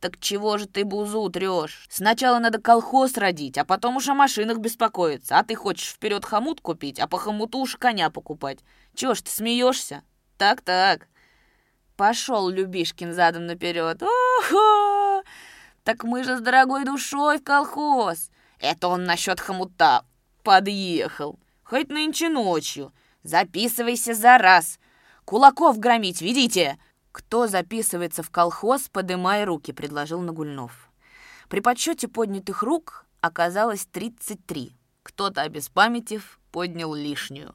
Так 0.00 0.18
чего 0.18 0.58
же 0.58 0.66
ты 0.66 0.84
бузу 0.84 1.28
трешь? 1.28 1.86
Сначала 1.88 2.38
надо 2.38 2.60
колхоз 2.60 3.16
родить, 3.16 3.58
а 3.58 3.64
потом 3.64 3.96
уж 3.96 4.08
о 4.08 4.14
машинах 4.14 4.58
беспокоиться. 4.58 5.38
А 5.38 5.44
ты 5.44 5.54
хочешь 5.54 5.90
вперед 5.90 6.24
хомут 6.24 6.60
купить, 6.60 6.98
а 6.98 7.06
по 7.06 7.18
хомуту 7.18 7.58
уж 7.58 7.76
коня 7.76 8.10
покупать. 8.10 8.58
Чего 8.94 9.14
ж 9.14 9.22
ты 9.22 9.30
смеешься? 9.30 10.02
Так-так. 10.36 11.06
Пошел 11.96 12.48
Любишкин 12.48 13.12
задом 13.12 13.46
наперед. 13.46 14.02
Ого! 14.02 15.22
Так 15.84 16.02
мы 16.02 16.24
же 16.24 16.38
с 16.38 16.40
дорогой 16.40 16.84
душой 16.84 17.38
в 17.38 17.44
колхоз. 17.44 18.30
Это 18.58 18.88
он 18.88 19.04
насчет 19.04 19.38
хомута 19.38 20.04
подъехал. 20.42 21.38
Хоть 21.62 21.90
нынче 21.90 22.30
ночью. 22.30 22.92
Записывайся 23.22 24.14
за 24.14 24.38
раз. 24.38 24.78
Кулаков 25.24 25.78
громить, 25.78 26.22
видите? 26.22 26.78
Кто 27.12 27.46
записывается 27.46 28.22
в 28.22 28.30
колхоз, 28.30 28.88
подымай 28.88 29.44
руки, 29.44 29.72
предложил 29.72 30.20
Нагульнов. 30.20 30.90
При 31.48 31.60
подсчете 31.60 32.08
поднятых 32.08 32.62
рук 32.62 33.04
оказалось 33.20 33.86
33. 33.86 34.76
Кто-то, 35.02 35.42
обеспамятив, 35.42 36.38
поднял 36.52 36.94
лишнюю. 36.94 37.54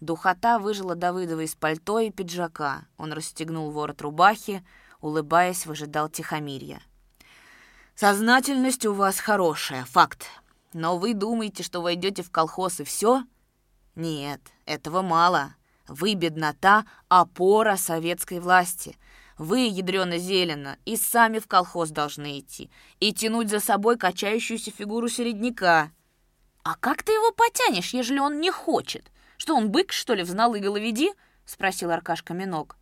Духота 0.00 0.58
выжила 0.58 0.94
Давыдова 0.94 1.40
из 1.40 1.54
пальто 1.54 2.00
и 2.00 2.10
пиджака. 2.10 2.86
Он 2.96 3.12
расстегнул 3.12 3.70
ворот 3.70 4.00
рубахи, 4.00 4.64
улыбаясь, 5.00 5.66
выжидал 5.66 6.08
тихомирья. 6.08 6.80
«Сознательность 7.94 8.86
у 8.86 8.94
вас 8.94 9.20
хорошая, 9.20 9.84
факт. 9.84 10.26
Но 10.72 10.96
вы 10.96 11.12
думаете, 11.12 11.62
что 11.62 11.82
войдете 11.82 12.22
в 12.22 12.30
колхоз 12.30 12.80
и 12.80 12.84
все? 12.84 13.24
Нет, 14.00 14.40
этого 14.64 15.02
мало. 15.02 15.56
Вы, 15.86 16.14
беднота, 16.14 16.86
опора 17.08 17.76
советской 17.76 18.40
власти. 18.40 18.96
Вы, 19.36 19.68
ядрено-зелено, 19.68 20.78
и 20.86 20.96
сами 20.96 21.38
в 21.38 21.46
колхоз 21.46 21.90
должны 21.90 22.38
идти. 22.38 22.70
И 22.98 23.12
тянуть 23.12 23.50
за 23.50 23.60
собой 23.60 23.98
качающуюся 23.98 24.70
фигуру 24.70 25.08
середняка. 25.08 25.90
А 26.62 26.76
как 26.76 27.02
ты 27.02 27.12
его 27.12 27.30
потянешь, 27.32 27.92
ежели 27.92 28.18
он 28.18 28.40
не 28.40 28.50
хочет?» 28.50 29.10
Что 29.36 29.54
он 29.54 29.70
бык, 29.70 29.92
что 29.92 30.14
ли, 30.14 30.22
взнал 30.22 30.54
и 30.54 30.60
головеди?»— 30.60 31.12
спросил 31.46 31.90
Аркашка 31.90 32.34
Минок. 32.34 32.76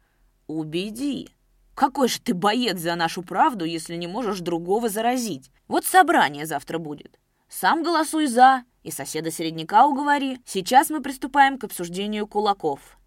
«Убеди. 0.48 1.30
Какой 1.76 2.08
же 2.08 2.20
ты 2.20 2.34
боец 2.34 2.78
за 2.78 2.96
нашу 2.96 3.22
правду, 3.22 3.64
если 3.64 3.94
не 3.94 4.08
можешь 4.08 4.40
другого 4.40 4.88
заразить? 4.88 5.50
Вот 5.68 5.84
собрание 5.84 6.46
завтра 6.46 6.78
будет. 6.78 7.18
Сам 7.48 7.84
голосуй 7.84 8.26
«за» 8.26 8.64
и 8.82 8.90
соседа 8.90 9.30
середняка 9.30 9.86
уговори. 9.86 10.40
Сейчас 10.44 10.90
мы 10.90 11.02
приступаем 11.02 11.58
к 11.58 11.64
обсуждению 11.64 12.26
кулаков. 12.26 12.98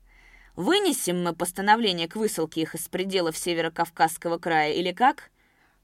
Вынесем 0.56 1.24
мы 1.24 1.34
постановление 1.34 2.08
к 2.08 2.16
высылке 2.16 2.62
их 2.62 2.76
из 2.76 2.88
пределов 2.88 3.38
Северо-Кавказского 3.38 4.38
края 4.38 4.74
или 4.74 4.92
как? 4.92 5.32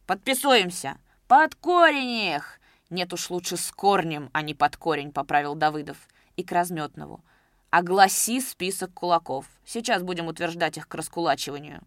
Подписуемся. 0.06 0.98
Под 1.28 1.56
корень 1.56 2.36
их! 2.36 2.60
Нет 2.90 3.12
уж 3.14 3.30
лучше 3.30 3.58
с 3.58 3.72
корнем, 3.72 4.30
а 4.34 4.42
не 4.42 4.54
под 4.54 4.78
корень, 4.78 5.12
поправил 5.12 5.56
Давыдов. 5.56 5.98
И 6.36 6.44
к 6.44 6.52
разметнову. 6.52 7.24
Огласи 7.70 8.40
список 8.40 8.94
кулаков. 8.94 9.46
Сейчас 9.66 10.02
будем 10.02 10.28
утверждать 10.28 10.78
их 10.78 10.88
к 10.88 10.96
раскулачиванию». 10.96 11.82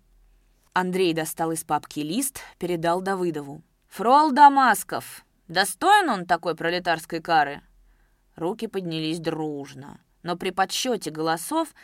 Андрей 0.73 1.15
достал 1.15 1.53
из 1.53 1.65
папки 1.65 2.01
лист, 2.01 2.41
передал 2.59 3.01
Давыдову. 3.01 3.63
«Фрол 3.89 4.31
Дамасков! 4.31 5.25
Достоин 5.49 6.11
он 6.11 6.27
такой 6.27 6.55
пролетарской 6.55 7.21
кары?» 7.21 7.63
Руки 8.37 8.67
поднялись 8.67 9.19
дружно, 9.19 10.01
но 10.23 10.37
при 10.37 10.51
подсчете 10.51 11.11
голосов 11.11 11.75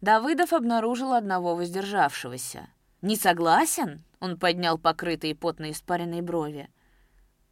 Давыдов 0.00 0.52
обнаружил 0.52 1.12
одного 1.12 1.54
воздержавшегося. 1.54 2.68
«Не 3.02 3.16
согласен?»— 3.16 4.04
он 4.20 4.38
поднял 4.38 4.78
покрытые 4.78 5.34
потные 5.34 5.72
испаренные 5.72 6.22
брови. 6.22 6.70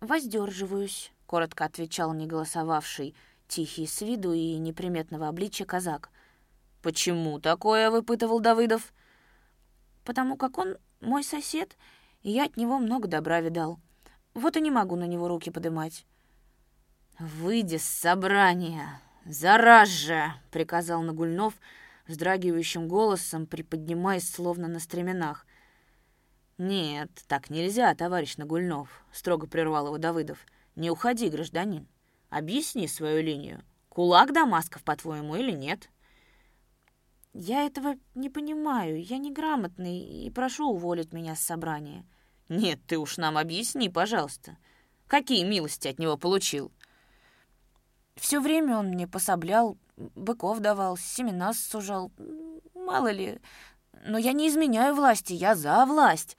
«Воздерживаюсь»,— 0.01 1.13
коротко 1.27 1.65
отвечал 1.65 2.13
неголосовавший 2.13 3.15
тихий 3.49 3.87
с 3.87 4.01
виду 4.01 4.33
и 4.33 4.57
неприметного 4.57 5.29
обличия 5.29 5.67
казак. 5.67 6.11
«Почему 6.83 7.41
такое?»— 7.41 7.91
выпытывал 7.93 8.41
Давыдов. 8.41 8.93
«Потому 10.05 10.37
как 10.37 10.59
он 10.59 10.77
мой 11.01 11.25
сосед, 11.25 11.77
и 12.23 12.31
я 12.31 12.45
от 12.45 12.57
него 12.57 12.79
много 12.79 13.09
добра 13.09 13.41
видал. 13.41 13.79
Вот 14.35 14.57
и 14.57 14.61
не 14.61 14.71
могу 14.71 14.97
на 14.97 15.07
него 15.07 15.29
руки 15.29 15.51
подымать». 15.51 16.07
«Выйди 17.19 17.77
с 17.77 17.85
собрания! 17.85 19.01
Зараз 19.25 19.89
же!»— 19.89 20.33
приказал 20.51 21.03
Нагульнов 21.03 21.55
вздрагивающим 22.07 22.87
голосом, 22.87 23.47
приподнимаясь 23.47 24.31
словно 24.31 24.69
на 24.69 24.79
стременах. 24.79 25.47
«Нет, 26.59 27.11
так 27.29 27.51
нельзя, 27.51 27.95
товарищ 27.95 28.37
Нагульнов»,— 28.37 28.89
строго 29.13 29.47
прервал 29.47 29.87
его 29.87 29.99
Давыдов. 29.99 30.45
«Не 30.77 30.91
уходи, 30.91 31.31
гражданин». 31.31 31.89
Объясни 32.35 32.89
свою 32.89 33.23
линию. 33.23 33.63
Кулак 33.89 34.33
Дамасков, 34.33 34.83
по-твоему, 34.83 35.37
или 35.37 35.53
нет?» 35.53 35.89
«Я 37.33 37.65
этого 37.65 37.95
не 38.17 38.29
понимаю. 38.29 39.01
Я 39.01 39.19
неграмотный 39.19 40.01
и 40.01 40.31
прошу 40.31 40.69
уволить 40.69 41.13
меня 41.13 41.37
с 41.37 41.41
собрания». 41.41 42.05
«Нет, 42.49 42.81
ты 42.89 42.99
уж 42.99 43.19
нам 43.19 43.39
объясни, 43.39 43.89
пожалуйста. 43.89 44.59
Какие 45.07 45.45
милости 45.45 45.87
от 45.87 46.01
него 46.01 46.17
получил?» 46.17 46.73
Все 48.17 48.41
время 48.41 48.79
он 48.79 48.89
мне 48.89 49.07
пособлял, 49.07 49.77
быков 49.97 50.61
давал, 50.61 50.97
семена 50.97 51.53
сужал. 51.53 52.13
Мало 52.75 53.11
ли. 53.11 53.41
Но 54.05 54.19
я 54.19 54.33
не 54.33 54.49
изменяю 54.49 54.95
власти, 54.95 55.33
я 55.33 55.55
за 55.55 55.85
власть. 55.87 56.37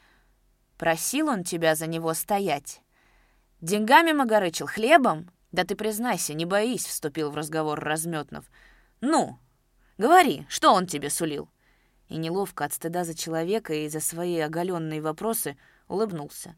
Просил 0.78 1.30
он 1.30 1.44
тебя 1.44 1.76
за 1.76 1.88
него 1.88 2.14
стоять. 2.14 2.82
Деньгами 3.62 4.12
могорычил, 4.12 4.68
хлебом? 4.68 5.30
«Да 5.56 5.64
ты 5.64 5.78
признайся, 5.78 6.34
не 6.34 6.44
боись»,— 6.44 6.86
вступил 6.86 7.32
в 7.32 7.36
разговор 7.36 7.80
Разметнов. 7.80 8.44
«Ну, 9.00 9.40
говори, 9.98 10.46
что 10.50 10.74
он 10.74 10.86
тебе 10.86 11.10
сулил?» 11.10 11.50
И 12.10 12.18
неловко 12.18 12.66
от 12.66 12.74
стыда 12.74 13.06
за 13.06 13.16
человека 13.16 13.74
и 13.74 13.88
за 13.88 14.02
свои 14.02 14.38
оголенные 14.38 15.02
вопросы 15.02 15.58
улыбнулся. 15.88 16.58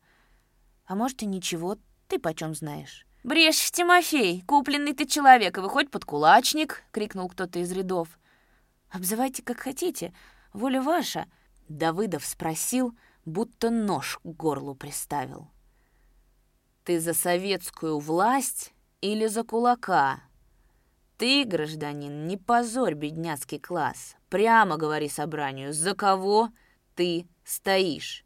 «А 0.87 0.95
может, 0.95 1.21
и 1.21 1.27
ничего, 1.27 1.77
ты 2.07 2.17
почем 2.17 2.55
знаешь?» 2.55 3.06
«Брешь, 3.27 3.71
Тимофей, 3.71 4.41
купленный 4.43 4.93
ты 4.93 5.05
человек, 5.05 5.57
и 5.57 5.59
выходь 5.59 5.91
под 5.91 6.05
кулачник!»— 6.05 6.83
крикнул 6.93 7.27
кто-то 7.27 7.59
из 7.59 7.69
рядов. 7.73 8.07
«Обзывайте, 8.89 9.43
как 9.43 9.59
хотите, 9.59 10.13
воля 10.53 10.81
ваша!» 10.81 11.25
Давыдов 11.67 12.25
спросил, 12.25 12.97
будто 13.25 13.69
нож 13.69 14.17
к 14.23 14.25
горлу 14.25 14.75
приставил. 14.75 15.49
«Ты 16.85 17.01
за 17.01 17.13
советскую 17.13 17.99
власть 17.99 18.73
или 19.01 19.27
за 19.27 19.43
кулака. 19.43 20.21
Ты, 21.17 21.43
гражданин, 21.43 22.27
не 22.27 22.37
позорь 22.37 22.93
бедняцкий 22.93 23.59
класс. 23.59 24.15
Прямо 24.29 24.77
говори 24.77 25.09
собранию, 25.09 25.73
за 25.73 25.95
кого 25.95 26.47
ты 26.95 27.27
стоишь. 27.43 28.23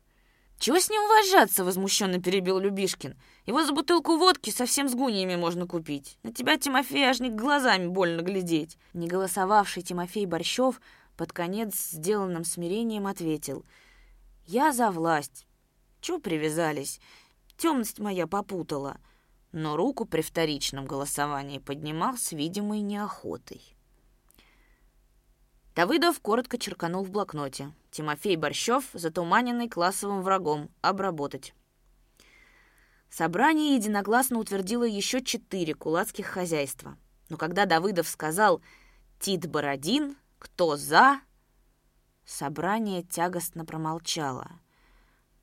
«Чего 0.60 0.78
с 0.78 0.92
ним 0.92 1.02
уважаться?»— 1.02 1.64
возмущенно 1.66 2.22
перебил 2.22 2.60
Любишкин. 2.60 3.20
«Его 3.46 3.64
за 3.64 3.74
бутылку 3.74 4.18
водки 4.18 4.50
совсем 4.50 4.88
с 4.88 4.94
гуниями 4.94 5.36
можно 5.36 5.66
купить. 5.68 6.18
На 6.24 6.32
тебя, 6.32 6.58
Тимофей, 6.58 7.04
аж 7.06 7.20
не 7.20 7.30
глазами 7.30 7.88
больно 7.88 8.22
глядеть». 8.22 8.78
Не 8.94 9.08
голосовавший 9.08 9.84
Тимофей 9.84 10.26
Борщев 10.26 10.80
Под 11.18 11.34
конец 11.34 11.76
сделанным 11.92 12.44
смирением 12.44 13.08
ответил. 13.08 13.66
«Я 14.46 14.72
за 14.72 14.92
власть. 14.92 15.48
Чего 16.00 16.20
привязались? 16.20 17.00
Темность 17.58 18.00
моя 18.00 18.28
попутала». 18.28 18.98
Но 19.52 19.76
руку 19.76 20.06
при 20.06 20.22
вторичном 20.22 20.86
голосовании 20.86 21.60
поднимал 21.60 22.18
с 22.18 22.32
видимой 22.32 22.80
неохотой. 22.80 23.62
Давыдов 25.76 26.20
коротко 26.20 26.58
черканул 26.58 27.04
в 27.04 27.12
блокноте. 27.12 27.72
Тимофей 27.92 28.36
Борщев, 28.36 28.86
затуманенный 28.94 29.70
классовым 29.70 30.22
врагом, 30.22 30.70
обработать. 30.82 31.54
Собрание 33.12 33.76
единогласно 33.76 34.40
утвердило 34.40 34.86
еще 34.86 35.22
четыре 35.22 35.76
кулацких 35.76 36.26
хозяйства. 36.26 36.98
Но 37.30 37.38
когда 37.38 37.68
Давыдов 37.68 38.08
сказал 38.08 38.62
«Тит 39.20 39.48
Бородин, 39.48 40.16
кто 40.40 40.76
за?», 40.78 41.22
собрание 42.26 43.04
тягостно 43.04 43.66
промолчало. 43.66 44.50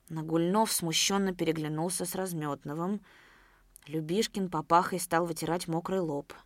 Нагульнов 0.09 0.73
смущенно 0.73 1.33
переглянулся 1.33 2.03
с 2.03 2.15
Разметновым. 2.15 2.99
Любишкин 3.87 4.49
папахой 4.49 4.99
стал 4.99 5.25
вытирать 5.25 5.69
мокрый 5.69 6.01
лоб— 6.01 6.33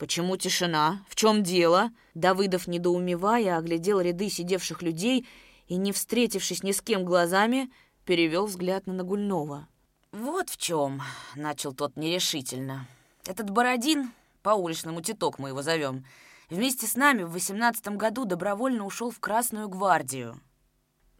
«Почему 0.00 0.38
тишина? 0.38 1.04
В 1.10 1.14
чем 1.14 1.42
дело?» 1.42 1.90
Давыдов, 2.14 2.66
недоумевая, 2.66 3.58
оглядел 3.58 4.00
ряды 4.00 4.30
сидевших 4.30 4.80
людей 4.80 5.28
и, 5.66 5.76
не 5.76 5.92
встретившись 5.92 6.62
ни 6.62 6.72
с 6.72 6.80
кем 6.80 7.04
глазами, 7.04 7.70
перевел 8.06 8.46
взгляд 8.46 8.86
на 8.86 8.94
Нагульнова. 8.94 9.68
«Вот 10.12 10.50
в 10.50 10.56
чем»,— 10.56 11.02
начал 11.34 11.72
тот 11.72 11.96
нерешительно. 11.96 12.86
«Этот 13.26 13.50
Бородин, 13.50 14.12
по-уличному 14.42 15.02
титок 15.02 15.38
мы 15.38 15.50
его 15.50 15.62
зовем, 15.62 16.04
вместе 16.48 16.86
с 16.86 16.96
нами 16.96 17.22
в 17.22 17.32
восемнадцатом 17.32 17.96
году 17.96 18.24
добровольно 18.24 18.84
ушел 18.84 19.10
в 19.10 19.20
Красную 19.20 19.68
гвардию. 19.68 20.40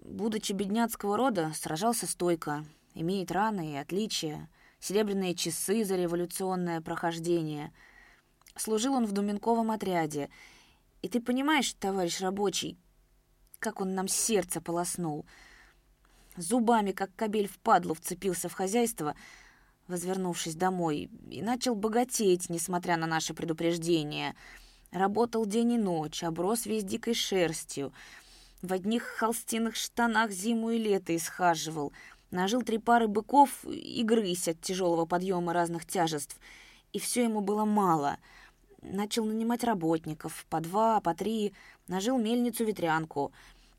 Будучи 0.00 0.52
бедняцкого 0.52 1.16
рода, 1.16 1.52
сражался 1.54 2.06
стойко, 2.06 2.64
имеет 2.94 3.30
раны 3.30 3.75
и 3.75 3.76
отличия, 3.76 4.49
серебряные 4.80 5.35
часы 5.35 5.85
за 5.85 5.97
революционное 5.97 6.80
прохождение— 6.80 7.73
Служил 8.56 8.94
он 8.94 9.06
в 9.06 9.12
Думенковом 9.12 9.70
отряде. 9.70 10.28
И 11.02 11.09
ты 11.09 11.20
понимаешь, 11.20 11.73
товарищ 11.75 12.20
рабочий, 12.20 12.76
как 13.59 13.80
он 13.80 13.94
нам 13.94 14.09
сердце 14.09 14.61
полоснул. 14.61 15.25
Зубами, 16.40 16.92
как 16.92 17.14
кобель 17.16 17.49
в 17.49 17.59
падлу, 17.59 17.94
вцепился 17.94 18.49
в 18.49 18.54
хозяйство, 18.54 19.14
возвернувшись 19.88 20.54
домой, 20.54 21.11
и 21.30 21.42
начал 21.42 21.75
богатеть, 21.75 22.49
несмотря 22.49 22.97
на 22.97 23.06
наши 23.06 23.35
предупреждения. 23.35 24.35
Работал 24.90 25.47
день 25.47 25.73
и 25.73 25.78
ночь, 25.78 26.25
оброс 26.25 26.66
весь 26.66 26.85
дикой 26.85 27.14
шерстью. 27.14 27.92
В 28.62 28.73
одних 28.73 29.02
холстиных 29.02 29.76
штанах 29.76 30.30
зиму 30.30 30.70
и 30.70 30.78
лето 30.78 31.14
исхаживал. 31.14 31.92
Нажил 32.30 32.62
три 32.62 32.78
пары 32.78 33.09
быков 33.09 33.64
и 33.64 34.02
грызь 34.02 34.49
от 34.49 34.61
тяжелого 34.61 35.06
подъема 35.06 35.52
разных 35.52 35.87
тяжеств. 35.87 36.38
И 36.92 36.99
все 36.99 37.25
ему 37.25 37.40
было 37.40 37.64
мало— 37.64 38.18
начал 38.82 39.25
нанимать 39.25 39.64
работников, 39.64 40.47
по 40.49 40.61
два, 40.61 41.00
по 41.00 41.14
три, 41.14 41.52
нажил 41.88 42.18
мельницу-ветрянку, 42.18 43.32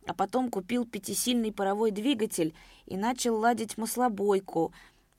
а 0.05 0.13
потом 0.13 0.49
купил 0.49 0.85
пятисильный 0.85 1.51
паровой 1.51 1.91
двигатель 1.91 2.53
и 2.85 2.97
начал 2.97 3.37
ладить 3.37 3.77
маслобойку, 3.77 4.73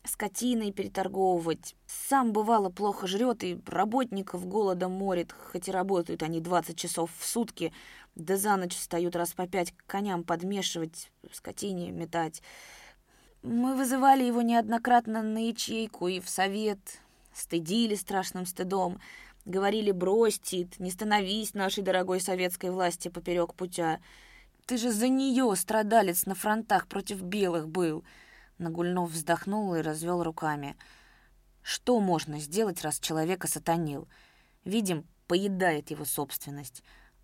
скотиной 0.04 0.72
переторговывать. 0.72 1.76
Сам, 1.86 2.32
бывало, 2.32 2.70
плохо 2.70 3.06
жрет 3.06 3.44
и 3.44 3.60
работников 3.66 4.46
голодом 4.46 4.92
морит, 4.92 5.32
хоть 5.32 5.68
и 5.68 5.72
работают 5.72 6.22
они 6.22 6.40
20 6.40 6.76
часов 6.76 7.10
в 7.16 7.24
сутки, 7.24 7.72
да 8.14 8.36
за 8.36 8.56
ночь 8.56 8.74
встают 8.74 9.14
раз 9.14 9.32
по 9.32 9.46
пять 9.46 9.72
к 9.72 9.86
коням 9.86 10.24
подмешивать, 10.24 11.10
скотине 11.32 11.92
метать. 11.92 12.42
Мы 13.42 13.74
вызывали 13.76 14.24
его 14.24 14.42
неоднократно 14.42 15.22
на 15.22 15.48
ячейку 15.48 16.08
и 16.08 16.20
в 16.20 16.28
совет, 16.28 16.78
стыдили 17.32 17.94
страшным 17.94 18.46
стыдом, 18.46 18.98
Говорили, 19.44 19.90
брось, 19.90 20.38
Тит, 20.38 20.78
не 20.78 20.90
становись 20.90 21.54
нашей 21.54 21.82
дорогой 21.82 22.20
советской 22.20 22.70
власти 22.70 23.08
поперек 23.08 23.54
путя. 23.54 24.00
Ты 24.66 24.78
же 24.78 24.92
за 24.92 25.08
нее, 25.08 25.54
страдалец, 25.56 26.26
на 26.26 26.34
фронтах 26.34 26.86
против 26.86 27.20
белых 27.22 27.68
был. 27.68 28.04
Нагульнов 28.58 29.10
вздохнул 29.10 29.74
и 29.74 29.82
развел 29.82 30.22
руками. 30.22 30.76
Что 31.62 32.00
можно 32.00 32.38
сделать, 32.38 32.82
раз 32.82 33.00
человека 33.00 33.48
сатанил? 33.48 34.08
Видим, 34.64 35.04
поедает 35.26 35.90
его 35.90 36.04
собственность. 36.04 36.82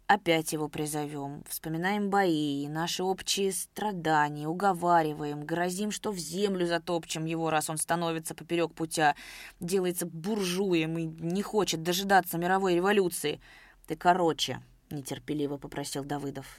Опять 0.08 0.54
его 0.54 0.68
призовем, 0.68 1.44
вспоминаем 1.46 2.08
бои, 2.08 2.66
наши 2.66 3.02
общие 3.02 3.52
страдания, 3.52 4.48
уговариваем, 4.48 5.44
грозим, 5.44 5.90
что 5.90 6.12
в 6.12 6.16
землю 6.16 6.66
затопчем 6.66 7.26
его, 7.26 7.50
раз 7.50 7.68
он 7.68 7.76
становится 7.76 8.34
поперек 8.34 8.72
путя, 8.72 9.14
делается 9.60 10.06
буржуем 10.06 10.96
и 10.96 11.04
не 11.04 11.42
хочет 11.42 11.82
дожидаться 11.82 12.38
мировой 12.38 12.74
революции. 12.74 13.42
Ты 13.86 13.96
короче, 13.96 14.62
нетерпеливо 14.90 15.58
попросил 15.58 16.04
Давыдов. 16.04 16.58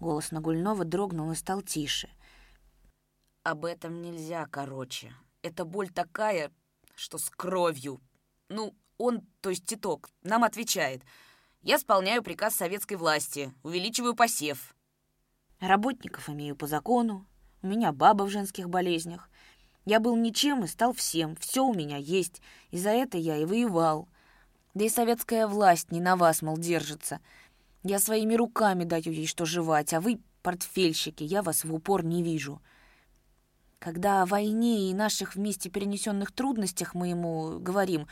Голос 0.00 0.30
Нагульнова 0.30 0.84
дрогнул 0.84 1.30
и 1.32 1.34
стал 1.34 1.62
тише. 1.62 2.08
Об 3.42 3.64
этом 3.64 4.02
нельзя 4.02 4.46
короче. 4.46 5.14
Эта 5.42 5.64
боль 5.64 5.90
такая, 5.90 6.50
что 6.94 7.18
с 7.18 7.28
кровью. 7.30 8.00
Ну, 8.48 8.74
он, 8.98 9.22
то 9.40 9.50
есть 9.50 9.66
Титок, 9.66 10.10
нам 10.22 10.44
отвечает— 10.44 11.02
я 11.64 11.76
исполняю 11.76 12.22
приказ 12.22 12.54
советской 12.54 12.98
власти, 12.98 13.50
увеличиваю 13.62 14.14
посев. 14.14 14.76
Работников 15.60 16.28
имею 16.28 16.56
по 16.56 16.66
закону, 16.66 17.26
у 17.62 17.66
меня 17.66 17.90
баба 17.90 18.24
в 18.24 18.28
женских 18.28 18.68
болезнях. 18.68 19.30
Я 19.86 19.98
был 19.98 20.14
ничем 20.14 20.64
и 20.64 20.66
стал 20.66 20.92
всем, 20.92 21.36
все 21.36 21.64
у 21.64 21.72
меня 21.72 21.96
есть, 21.96 22.42
и 22.70 22.76
за 22.76 22.90
это 22.90 23.16
я 23.16 23.38
и 23.38 23.46
воевал. 23.46 24.10
Да 24.74 24.84
и 24.84 24.90
советская 24.90 25.46
власть 25.46 25.90
не 25.90 26.02
на 26.02 26.16
вас, 26.16 26.42
мол, 26.42 26.58
держится. 26.58 27.20
Я 27.84 27.98
своими 27.98 28.34
руками 28.34 28.84
даю 28.84 29.12
ей 29.12 29.26
что 29.26 29.44
жевать, 29.44 29.92
а 29.92 30.00
вы, 30.00 30.18
портфельщики, 30.42 31.22
я 31.22 31.42
вас 31.42 31.64
в 31.64 31.74
упор 31.74 32.02
не 32.02 32.22
вижу. 32.22 32.62
Когда 33.78 34.22
о 34.22 34.26
войне 34.26 34.90
и 34.90 34.94
наших 34.94 35.34
вместе 35.34 35.68
перенесенных 35.68 36.32
трудностях 36.32 36.94
мы 36.94 37.08
ему 37.08 37.58
говорим, 37.60 38.06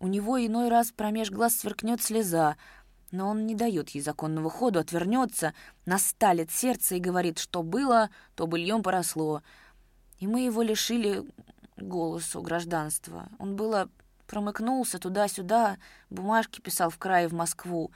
у 0.00 0.08
него 0.08 0.44
иной 0.44 0.68
раз 0.68 0.90
промеж 0.90 1.30
глаз 1.30 1.54
сверкнет 1.54 2.02
слеза, 2.02 2.56
но 3.12 3.28
он 3.28 3.46
не 3.46 3.54
дает 3.54 3.90
ей 3.90 4.00
законного 4.00 4.50
ходу, 4.50 4.80
отвернется, 4.80 5.54
насталит 5.86 6.50
сердце 6.50 6.96
и 6.96 7.00
говорит, 7.00 7.38
что 7.38 7.62
было, 7.62 8.10
то 8.34 8.48
быльем 8.48 8.82
поросло. 8.82 9.44
И 10.18 10.26
мы 10.26 10.40
его 10.40 10.62
лишили 10.62 11.22
голосу 11.76 12.42
гражданства. 12.42 13.28
Он 13.38 13.54
было 13.54 13.88
промыкнулся 14.26 14.98
туда-сюда, 14.98 15.76
бумажки 16.10 16.60
писал 16.60 16.90
в 16.90 16.98
крае 16.98 17.28
в 17.28 17.32
Москву. 17.32 17.92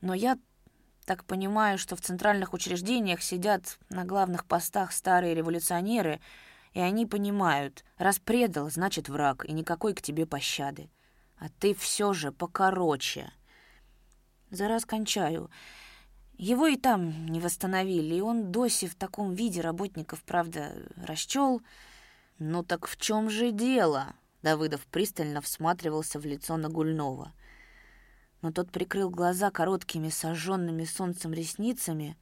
Но 0.00 0.14
я 0.14 0.38
так 1.04 1.24
понимаю, 1.24 1.78
что 1.78 1.96
в 1.96 2.00
центральных 2.00 2.54
учреждениях 2.54 3.22
сидят 3.22 3.78
на 3.90 4.04
главных 4.04 4.46
постах 4.46 4.92
старые 4.92 5.34
революционеры, 5.34 6.20
и 6.72 6.80
они 6.80 7.06
понимают, 7.06 7.84
раз 7.98 8.18
предал, 8.18 8.70
значит 8.70 9.08
враг, 9.08 9.44
и 9.44 9.52
никакой 9.52 9.94
к 9.94 10.02
тебе 10.02 10.26
пощады. 10.26 10.90
А 11.38 11.48
ты 11.60 11.74
все 11.74 12.12
же 12.12 12.32
покороче. 12.32 13.32
За 14.50 14.68
раз 14.68 14.84
кончаю. 14.84 15.50
Его 16.36 16.66
и 16.66 16.76
там 16.76 17.26
не 17.26 17.40
восстановили, 17.40 18.16
и 18.16 18.20
он 18.20 18.50
доси 18.50 18.88
в 18.88 18.94
таком 18.94 19.34
виде 19.34 19.60
работников, 19.60 20.22
правда, 20.22 20.72
расчел. 20.96 21.62
«Ну 22.38 22.64
так 22.64 22.88
в 22.88 22.96
чем 22.96 23.30
же 23.30 23.52
дело?» 23.52 24.14
Давыдов 24.42 24.84
пристально 24.86 25.40
всматривался 25.40 26.18
в 26.18 26.26
лицо 26.26 26.56
Нагульнова. 26.56 27.32
Но 28.44 28.52
тот 28.52 28.70
прикрыл 28.70 29.08
глаза 29.08 29.50
короткими 29.50 30.10
сожженными 30.10 30.84
солнцем 30.84 31.32
ресницами, 31.32 32.14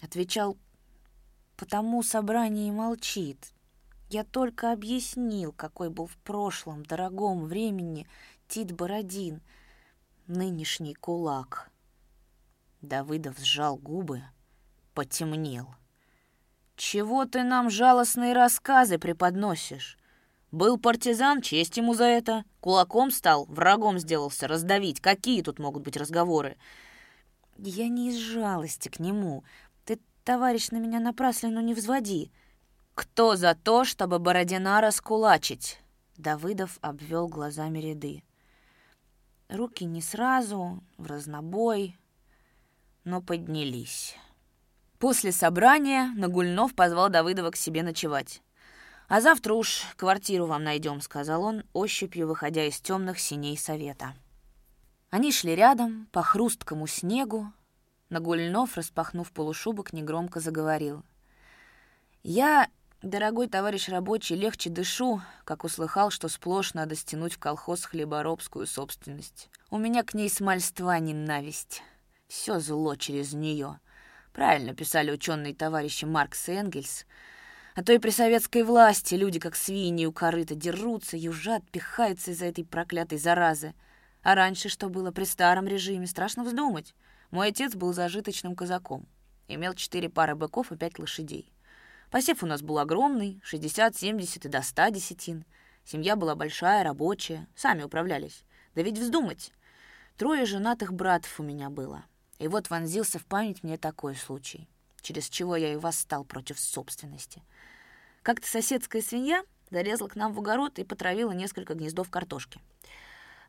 отвечал 0.00 0.56
«Потому 1.58 2.02
собрание 2.02 2.72
молчит. 2.72 3.52
Я 4.08 4.24
только 4.24 4.72
объяснил, 4.72 5.52
какой 5.52 5.90
был 5.90 6.06
в 6.06 6.16
прошлом 6.16 6.82
дорогом 6.86 7.44
времени 7.44 8.08
Тит 8.48 8.72
Бородин— 8.72 9.42
нынешний 10.26 10.94
кулак. 10.94 11.70
Давыдов 12.80 13.38
сжал 13.38 13.76
губы, 13.76 14.22
потемнел. 14.94 15.74
«Чего 16.74 17.26
ты 17.26 17.42
нам 17.42 17.68
жалостные 17.68 18.32
рассказы 18.32 18.98
преподносишь? 18.98 19.98
Был 20.54 20.78
партизан, 20.78 21.42
честь 21.42 21.78
ему 21.78 21.94
за 21.94 22.04
это. 22.04 22.44
Кулаком 22.60 23.10
стал, 23.10 23.44
врагом 23.46 23.98
сделался, 23.98 24.46
раздавить. 24.46 25.00
Какие 25.00 25.42
тут 25.42 25.58
могут 25.58 25.82
быть 25.82 25.96
разговоры?» 25.96 26.56
«Я 27.58 27.88
не 27.88 28.10
из 28.10 28.18
жалости 28.18 28.88
к 28.88 29.00
нему. 29.00 29.42
Ты, 29.84 29.98
товарищ, 30.22 30.70
на 30.70 30.76
меня 30.76 31.00
напраслину 31.00 31.60
не 31.60 31.74
взводи. 31.74 32.30
Кто 32.94 33.34
за 33.34 33.56
то, 33.56 33.84
чтобы 33.84 34.20
Бородина 34.20 34.80
раскулачить?» 34.80 35.80
Давыдов 36.16 36.78
обвел 36.82 37.26
глазами 37.26 37.80
ряды. 37.80 38.22
Руки 39.48 39.84
не 39.84 40.00
сразу, 40.00 40.84
в 40.98 41.06
разнобой. 41.06 41.98
но 43.02 43.20
поднялись. 43.20 44.14
После 45.00 45.32
собрания 45.32 46.12
Нагульнов 46.14 46.76
позвал 46.76 47.08
Давыдова 47.08 47.50
к 47.50 47.56
себе 47.56 47.82
ночевать. 47.82 48.40
«А 49.06 49.20
завтра 49.20 49.54
уж 49.54 49.82
квартиру 49.96 50.46
вам 50.46 50.64
найдем»,— 50.64 51.00
сказал 51.02 51.42
он, 51.42 51.64
ощупью 51.72 52.26
выходя 52.26 52.64
из 52.64 52.80
темных 52.80 53.18
синей 53.18 53.56
совета. 53.56 54.14
Они 55.10 55.30
шли 55.30 55.54
рядом, 55.54 56.08
по 56.10 56.22
хрусткому 56.22 56.86
снегу. 56.86 57.52
Нагульнов, 58.08 58.76
распахнув 58.76 59.30
полушубок, 59.30 59.92
негромко 59.92 60.40
заговорил. 60.40 61.04
«Я, 62.22 62.68
дорогой 63.02 63.48
товарищ 63.48 63.88
рабочий, 63.88 64.36
легче 64.36 64.70
дышу, 64.70 65.20
как 65.44 65.64
услыхал, 65.64 66.10
что 66.10 66.28
сплошь 66.28 66.72
надо 66.72 66.96
стянуть 66.96 67.34
в 67.34 67.38
колхоз 67.38 67.84
хлеборобскую 67.84 68.66
собственность. 68.66 69.50
У 69.70 69.76
меня 69.76 70.02
к 70.02 70.14
ней 70.14 70.30
смальства 70.30 70.98
ненависть. 70.98 71.82
Все 72.26 72.58
зло 72.58 72.96
через 72.96 73.34
нее. 73.34 73.78
Правильно 74.32 74.74
писали 74.74 75.12
ученые 75.12 75.54
товарищи 75.54 76.06
Маркс 76.06 76.48
и 76.48 76.52
Энгельс— 76.52 77.04
а 77.74 77.82
то 77.82 77.92
и 77.92 77.98
при 77.98 78.10
советской 78.10 78.62
власти 78.62 79.16
люди, 79.16 79.40
как 79.40 79.56
свиньи 79.56 80.06
у 80.06 80.12
корыта, 80.12 80.54
дерутся, 80.54 81.16
южат, 81.16 81.68
пихаются 81.70 82.30
из-за 82.30 82.46
этой 82.46 82.64
проклятой 82.64 83.18
заразы. 83.18 83.74
А 84.22 84.36
раньше 84.36 84.68
что 84.68 84.88
было 84.88 85.10
при 85.10 85.24
старом 85.24 85.66
режиме? 85.66 86.06
Страшно 86.06 86.44
вздумать. 86.44 86.94
Мой 87.32 87.48
отец 87.48 87.74
был 87.74 87.92
зажиточным 87.92 88.54
казаком. 88.54 89.08
Имел 89.48 89.74
четыре 89.74 90.08
пары 90.08 90.36
быков 90.36 90.70
и 90.70 90.76
пять 90.76 91.00
лошадей. 91.00 91.52
Посев 92.10 92.44
у 92.44 92.46
нас 92.46 92.62
был 92.62 92.78
огромный, 92.78 93.40
60, 93.42 93.96
70 93.96 94.44
и 94.44 94.48
до 94.48 94.62
100 94.62 94.88
десятин. 94.90 95.44
Семья 95.84 96.14
была 96.14 96.36
большая, 96.36 96.84
рабочая, 96.84 97.48
сами 97.56 97.82
управлялись. 97.82 98.44
Да 98.76 98.82
ведь 98.82 98.98
вздумать. 98.98 99.52
Трое 100.16 100.46
женатых 100.46 100.92
братов 100.92 101.40
у 101.40 101.42
меня 101.42 101.70
было. 101.70 102.04
И 102.38 102.46
вот 102.46 102.70
вонзился 102.70 103.18
в 103.18 103.26
память 103.26 103.64
мне 103.64 103.78
такой 103.78 104.14
случай, 104.14 104.68
через 105.04 105.28
чего 105.28 105.54
я 105.54 105.72
и 105.72 105.76
восстал 105.76 106.24
против 106.24 106.58
собственности— 106.58 107.42
как-то 108.24 108.48
соседская 108.48 109.02
свинья 109.02 109.44
залезла 109.70 110.08
к 110.08 110.16
нам 110.16 110.32
в 110.32 110.38
огород 110.38 110.78
и 110.78 110.84
потравила 110.84 111.32
несколько 111.32 111.74
гнездов 111.74 112.08
картошки. 112.08 112.58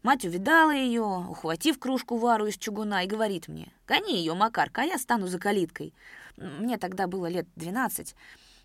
Мать 0.04 0.26
увидала 0.26 0.72
ее, 0.72 1.02
ухватив 1.02 1.80
кружку 1.80 2.18
вару 2.18 2.48
из 2.48 2.58
чугуна, 2.58 3.04
и 3.04 3.08
говорит 3.08 3.48
мне, 3.48 3.72
«Гони 3.88 4.18
ее, 4.18 4.34
Макарка, 4.34 4.82
а 4.82 4.84
я 4.84 4.98
стану 4.98 5.28
за 5.28 5.40
калиткой». 5.40 5.94
Мне 6.36 6.78
тогда 6.78 7.08
было 7.08 7.28
лет 7.28 7.48
двенадцать. 7.56 8.16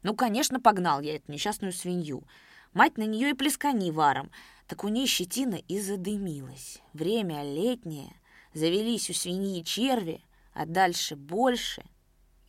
Ну, 0.02 0.16
конечно, 0.16 0.58
погнал 0.58 1.00
я 1.00 1.14
эту 1.14 1.30
несчастную 1.30 1.72
свинью. 1.72 2.24
Мать 2.72 2.98
на 2.98 3.04
нее 3.04 3.30
и 3.30 3.34
плескани 3.34 3.92
варом. 3.92 4.32
Так 4.66 4.82
у 4.82 4.88
ней 4.88 5.06
щетина 5.06 5.54
и 5.54 5.80
задымилась. 5.80 6.80
Время 6.92 7.44
летнее, 7.44 8.16
завелись 8.52 9.10
у 9.10 9.14
свиньи 9.14 9.62
черви, 9.62 10.24
а 10.54 10.66
дальше 10.66 11.14
больше. 11.14 11.84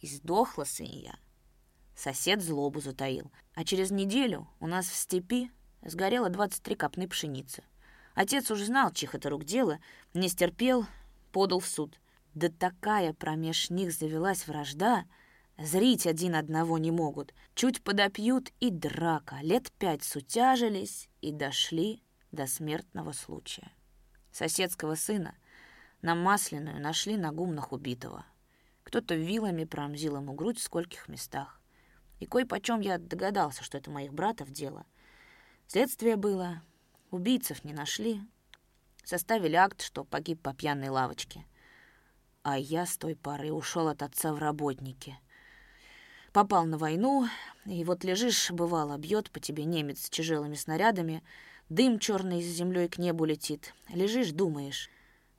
И 0.02 0.08
сдохла 0.08 0.64
свинья. 0.64 1.16
Сосед 1.96 2.42
злобу 2.42 2.82
затаил. 2.82 3.32
А 3.54 3.64
через 3.64 3.92
неделю 3.92 4.48
у 4.60 4.68
нас 4.68 4.88
в 4.88 4.96
степи 4.96 5.52
сгорело 5.84 6.30
23 6.30 6.76
копны 6.76 7.08
пшеницы. 7.08 7.64
Отец 8.14 8.52
уже 8.52 8.66
знал, 8.66 8.92
чих 8.92 9.16
это 9.16 9.30
рук 9.30 9.46
дело, 9.46 9.80
не 10.14 10.28
стерпел, 10.28 10.86
подал 11.32 11.60
в 11.60 11.68
суд. 11.68 12.00
Да 12.34 12.50
такая 12.50 13.14
промеж 13.14 13.70
них 13.70 13.94
завелась 13.94 14.48
вражда, 14.48 15.06
зрить 15.58 16.08
один 16.08 16.36
одного 16.36 16.78
не 16.78 16.92
могут. 16.92 17.34
Чуть 17.56 17.84
подопьют 17.84 18.52
и 18.60 18.70
драка. 18.70 19.38
Лет 19.42 19.72
пять 19.74 20.04
сутяжились 20.04 21.10
и 21.22 21.32
дошли 21.32 22.04
до 22.32 22.48
смертного 22.48 23.12
случая. 23.12 23.72
Соседского 24.32 24.96
сына 24.96 25.36
на 26.02 26.16
масляную 26.16 26.82
нашли 26.82 27.18
на 27.18 27.32
гумнах 27.32 27.74
убитого. 27.74 28.26
Кто-то 28.92 29.16
вилами 29.16 29.64
промзил 29.64 30.18
ему 30.18 30.34
грудь 30.34 30.60
в 30.60 30.64
скольких 30.64 31.08
местах. 31.08 31.62
И 32.20 32.26
кое-почем 32.26 32.82
я 32.82 32.98
догадался, 32.98 33.64
что 33.64 33.78
это 33.78 33.90
моих 33.90 34.12
братов 34.12 34.52
дело. 34.52 34.86
Следствие 35.66 36.18
было, 36.18 36.62
убийцев 37.10 37.64
не 37.64 37.72
нашли, 37.72 38.20
составили 39.06 39.56
акт, 39.56 39.82
что 39.82 40.04
погиб 40.04 40.42
по 40.42 40.54
пьяной 40.54 40.90
лавочке. 40.90 41.46
А 42.44 42.58
я 42.58 42.86
с 42.86 42.98
той 42.98 43.16
поры 43.16 43.54
ушел 43.54 43.88
от 43.88 44.02
отца 44.02 44.34
в 44.34 44.40
работники. 44.40 45.18
Попал 46.34 46.66
на 46.66 46.78
войну, 46.78 47.30
и 47.64 47.86
вот 47.86 48.04
лежишь, 48.04 48.52
бывало, 48.52 48.98
бьет 48.98 49.32
по 49.32 49.40
тебе 49.40 49.64
немец 49.64 50.02
с 50.02 50.10
тяжелыми 50.10 50.56
снарядами, 50.56 51.24
дым 51.70 51.98
черный 51.98 52.42
с 52.42 52.46
землей 52.46 52.90
к 52.90 52.98
небу 52.98 53.24
летит. 53.24 53.74
Лежишь, 53.88 54.32
думаешь, 54.32 54.90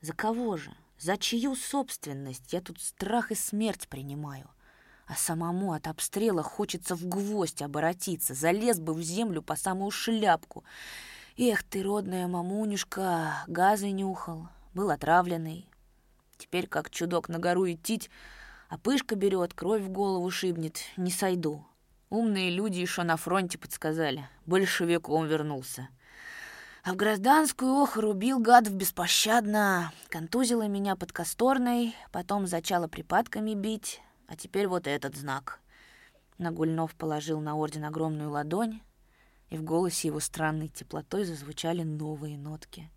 за 0.01 0.15
кого 0.15 0.57
же, 0.57 0.75
за 1.03 1.17
чью 1.17 1.57
собственность 1.57 2.53
я 2.53 2.61
тут 2.61 2.81
страх 2.81 3.31
и 3.31 3.35
смерть 3.35 3.89
принимаю— 3.89 4.51
а 5.13 5.15
самому 5.15 5.73
от 5.73 5.89
обстрела 5.89 6.43
хочется 6.43 6.95
в 6.95 7.07
гвоздь 7.07 7.61
оборотиться, 7.61 8.33
залез 8.33 8.81
бы 8.81 8.95
в 8.95 9.03
землю 9.03 9.43
по 9.43 9.57
самую 9.57 9.91
шляпку. 9.91 10.65
Эх 11.37 11.63
ты, 11.65 11.83
родная 11.83 12.27
мамунюшка, 12.27 13.45
газы 13.47 13.91
нюхал, 13.91 14.49
был 14.73 14.91
отравленный. 14.91 15.69
Теперь 16.39 16.67
как 16.67 16.91
чудок 16.91 17.29
на 17.29 17.39
гору 17.39 17.71
идти, 17.71 18.01
а 18.69 18.79
пышка 18.79 19.15
берет, 19.15 19.55
кровь 19.55 19.83
в 19.83 19.91
голову 19.91 20.31
шибнет, 20.31 20.79
не 20.97 21.11
сойду. 21.11 21.65
Умные 22.09 22.51
люди 22.51 22.79
еще 22.79 23.03
на 23.03 23.17
фронте 23.17 23.59
подсказали, 23.59 24.29
большевиком 24.47 25.27
вернулся. 25.27 25.89
А 26.85 26.95
в 26.95 26.97
гражданскую 26.97 27.75
ох, 27.75 27.97
рубил 27.97 28.41
гадов 28.41 28.75
беспощадно, 28.75 29.93
контузила 30.09 30.67
меня 30.67 30.97
под 30.97 31.13
косторной, 31.13 31.95
потом 32.11 32.49
зачала 32.49 32.89
припадками 32.89 33.55
бить, 33.55 34.01
а 34.27 34.35
теперь 34.35 34.67
вот 34.67 34.89
этот 34.89 35.15
знак. 35.15 35.61
Нагульнов 36.39 36.97
положил 36.97 37.41
на 37.41 37.55
орден 37.55 37.85
огромную 37.85 38.31
ладонь, 38.31 38.81
и 39.49 39.57
в 39.57 39.63
голосе 39.63 40.09
его 40.09 40.19
странной 40.19 40.67
теплотой 40.67 41.23
зазвучали 41.25 41.85
новые 41.85 42.37
нотки. 42.37 42.91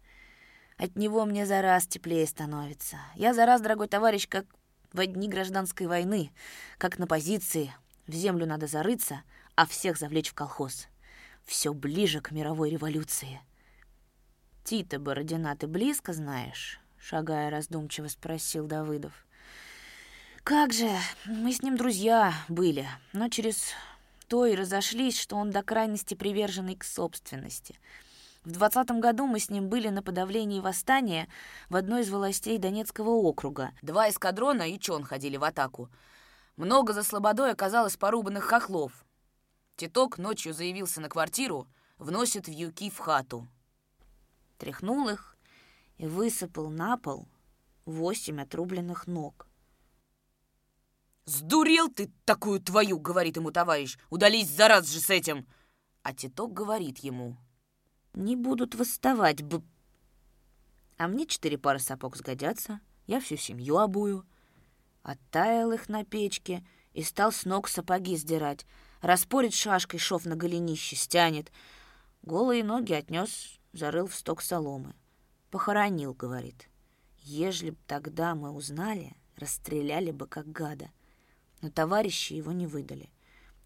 От 0.77 0.95
него 0.95 1.23
мне 1.25 1.45
за 1.45 1.61
раз 1.61 1.85
теплее 1.85 2.25
становится. 2.25 2.97
Я 3.13 3.35
за 3.35 3.45
раз, 3.45 3.61
дорогой 3.61 3.87
товарищ, 3.87 4.27
как 4.27 4.47
в 4.93 5.05
дни 5.05 5.29
гражданской 5.29 5.85
войны, 5.85 6.31
как 6.79 6.97
на 6.97 7.05
позиции. 7.05 7.71
В 8.07 8.13
землю 8.13 8.47
надо 8.47 8.65
зарыться, 8.65 9.21
а 9.53 9.67
всех 9.67 9.99
завлечь 9.99 10.31
в 10.31 10.33
колхоз. 10.33 10.87
Все 11.43 11.71
ближе 11.71 12.19
к 12.19 12.31
мировой 12.31 12.71
революции. 12.71 13.41
Тита 14.65 14.97
Бородина 14.97 15.55
ты 15.55 15.67
близко 15.67 16.11
знаешь? 16.11 16.79
Шагая 16.97 17.51
раздумчиво 17.51 18.07
спросил 18.07 18.65
Давыдов. 18.65 19.13
Как 20.43 20.73
же, 20.73 20.89
мы 21.25 21.53
с 21.53 21.61
ним 21.61 21.77
друзья 21.77 22.33
были, 22.49 22.87
но 23.13 23.29
через 23.29 23.73
то 24.27 24.47
и 24.47 24.55
разошлись, 24.55 25.19
что 25.19 25.35
он 25.35 25.51
до 25.51 25.61
крайности 25.61 26.15
приверженный 26.15 26.75
к 26.75 26.83
собственности. 26.83 27.79
В 28.43 28.53
двадцатом 28.53 28.99
году 28.99 29.27
мы 29.27 29.39
с 29.39 29.51
ним 29.51 29.69
были 29.69 29.89
на 29.89 30.01
подавлении 30.01 30.59
восстания 30.59 31.27
в 31.69 31.75
одной 31.75 32.01
из 32.01 32.09
властей 32.09 32.57
Донецкого 32.57 33.09
округа. 33.09 33.71
Два 33.83 34.09
эскадрона 34.09 34.63
и 34.63 34.79
чон 34.79 35.03
ходили 35.03 35.37
в 35.37 35.43
атаку. 35.43 35.91
Много 36.57 36.93
за 36.93 37.03
слободой 37.03 37.51
оказалось 37.51 37.97
порубанных 37.97 38.45
хохлов. 38.45 39.05
Титок 39.75 40.17
ночью 40.17 40.55
заявился 40.55 41.01
на 41.01 41.09
квартиру, 41.09 41.67
вносит 41.99 42.47
вьюки 42.47 42.89
в 42.89 42.97
хату. 42.97 43.47
Тряхнул 44.57 45.09
их 45.09 45.37
и 45.97 46.07
высыпал 46.07 46.69
на 46.69 46.97
пол 46.97 47.27
восемь 47.85 48.41
отрубленных 48.41 49.07
ног. 49.07 49.47
«Сдурел 51.25 51.89
ты 51.89 52.11
такую 52.23 52.59
твою!»— 52.59 52.99
говорит 52.99 53.37
ему 53.37 53.51
товарищ. 53.51 53.97
«Удались 54.09 54.49
за 54.49 54.67
раз 54.67 54.87
же 54.87 54.99
с 54.99 55.09
этим!» 55.09 55.47
А 56.03 56.13
Титок 56.13 56.53
говорит 56.53 56.99
ему. 56.99 57.37
«Не 58.13 58.35
будут 58.35 58.75
восставать, 58.75 59.41
б...» 59.41 59.63
А 60.97 61.07
мне 61.07 61.25
четыре 61.25 61.57
пары 61.57 61.79
сапог 61.79 62.15
сгодятся, 62.15 62.79
я 63.07 63.19
всю 63.19 63.37
семью 63.37 63.77
обую. 63.77 64.25
Оттаял 65.01 65.71
их 65.71 65.89
на 65.89 66.05
печке 66.05 66.65
и 66.93 67.03
стал 67.03 67.31
с 67.31 67.43
ног 67.45 67.67
сапоги 67.67 68.15
сдирать. 68.15 68.65
Распорит 69.01 69.53
шашкой 69.53 69.99
шов 69.99 70.25
на 70.25 70.35
голенище, 70.35 70.95
стянет. 70.95 71.51
Голые 72.21 72.63
ноги 72.63 72.93
отнес, 72.93 73.59
зарыл 73.77 74.07
в 74.07 74.15
сток 74.15 74.41
соломы. 74.41 74.95
Похоронил, 75.51 76.13
говорит. 76.13 76.69
Ежели 77.19 77.71
б 77.71 77.77
тогда 77.87 78.35
мы 78.35 78.51
узнали, 78.51 79.15
расстреляли 79.37 80.11
бы 80.11 80.27
как 80.27 80.51
гада 80.51 80.89
но 81.65 81.71
товарищи 81.71 82.33
его 82.33 82.51
не 82.51 82.67
выдали. 82.67 83.09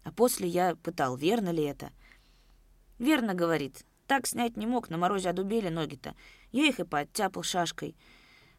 А 0.04 0.10
после 0.10 0.48
я 0.48 0.74
пытал, 0.74 1.16
верно 1.16 1.50
ли 1.50 1.62
это. 1.62 1.92
«Верно,— 2.98 3.34
говорит,— 3.34 3.84
так 4.06 4.26
снять 4.26 4.56
не 4.56 4.66
мог, 4.66 4.88
на 4.88 4.96
морозе 4.96 5.28
одубели 5.28 5.68
ноги-то. 5.68 6.14
Я 6.50 6.66
их 6.66 6.80
и 6.80 6.84
подтяпал 6.84 7.42
шашкой. 7.42 7.94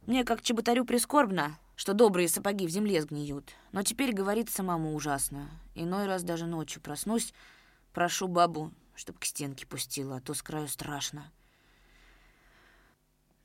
Мне, 0.05 0.23
как 0.23 0.43
чеботарю, 0.43 0.85
прискорбно, 0.85 1.57
что 1.75 1.93
добрые 1.93 2.27
сапоги 2.27 2.67
в 2.67 2.69
земле 2.69 3.01
сгниют. 3.01 3.55
Но 3.71 3.81
теперь 3.81 4.13
говорит 4.13 4.51
самому 4.51 4.93
ужасно. 4.93 5.49
Иной 5.73 6.05
раз 6.05 6.21
даже 6.21 6.45
ночью 6.45 6.79
проснусь, 6.79 7.33
прошу 7.93 8.27
бабу, 8.27 8.71
чтоб 8.93 9.17
к 9.17 9.25
стенке 9.25 9.65
пустила, 9.65 10.17
а 10.17 10.21
то 10.21 10.35
с 10.35 10.43
краю 10.43 10.67
страшно. 10.67 11.31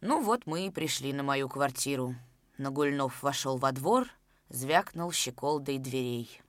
Ну 0.00 0.22
вот 0.22 0.46
мы 0.46 0.66
и 0.66 0.70
пришли 0.70 1.12
на 1.12 1.22
мою 1.22 1.48
квартиру. 1.48 2.14
Нагульнов 2.58 3.22
вошел 3.22 3.56
во 3.58 3.72
двор— 3.72 4.08
звякнул 4.48 5.12
щеколдой 5.12 5.78
дверей. 5.78 6.40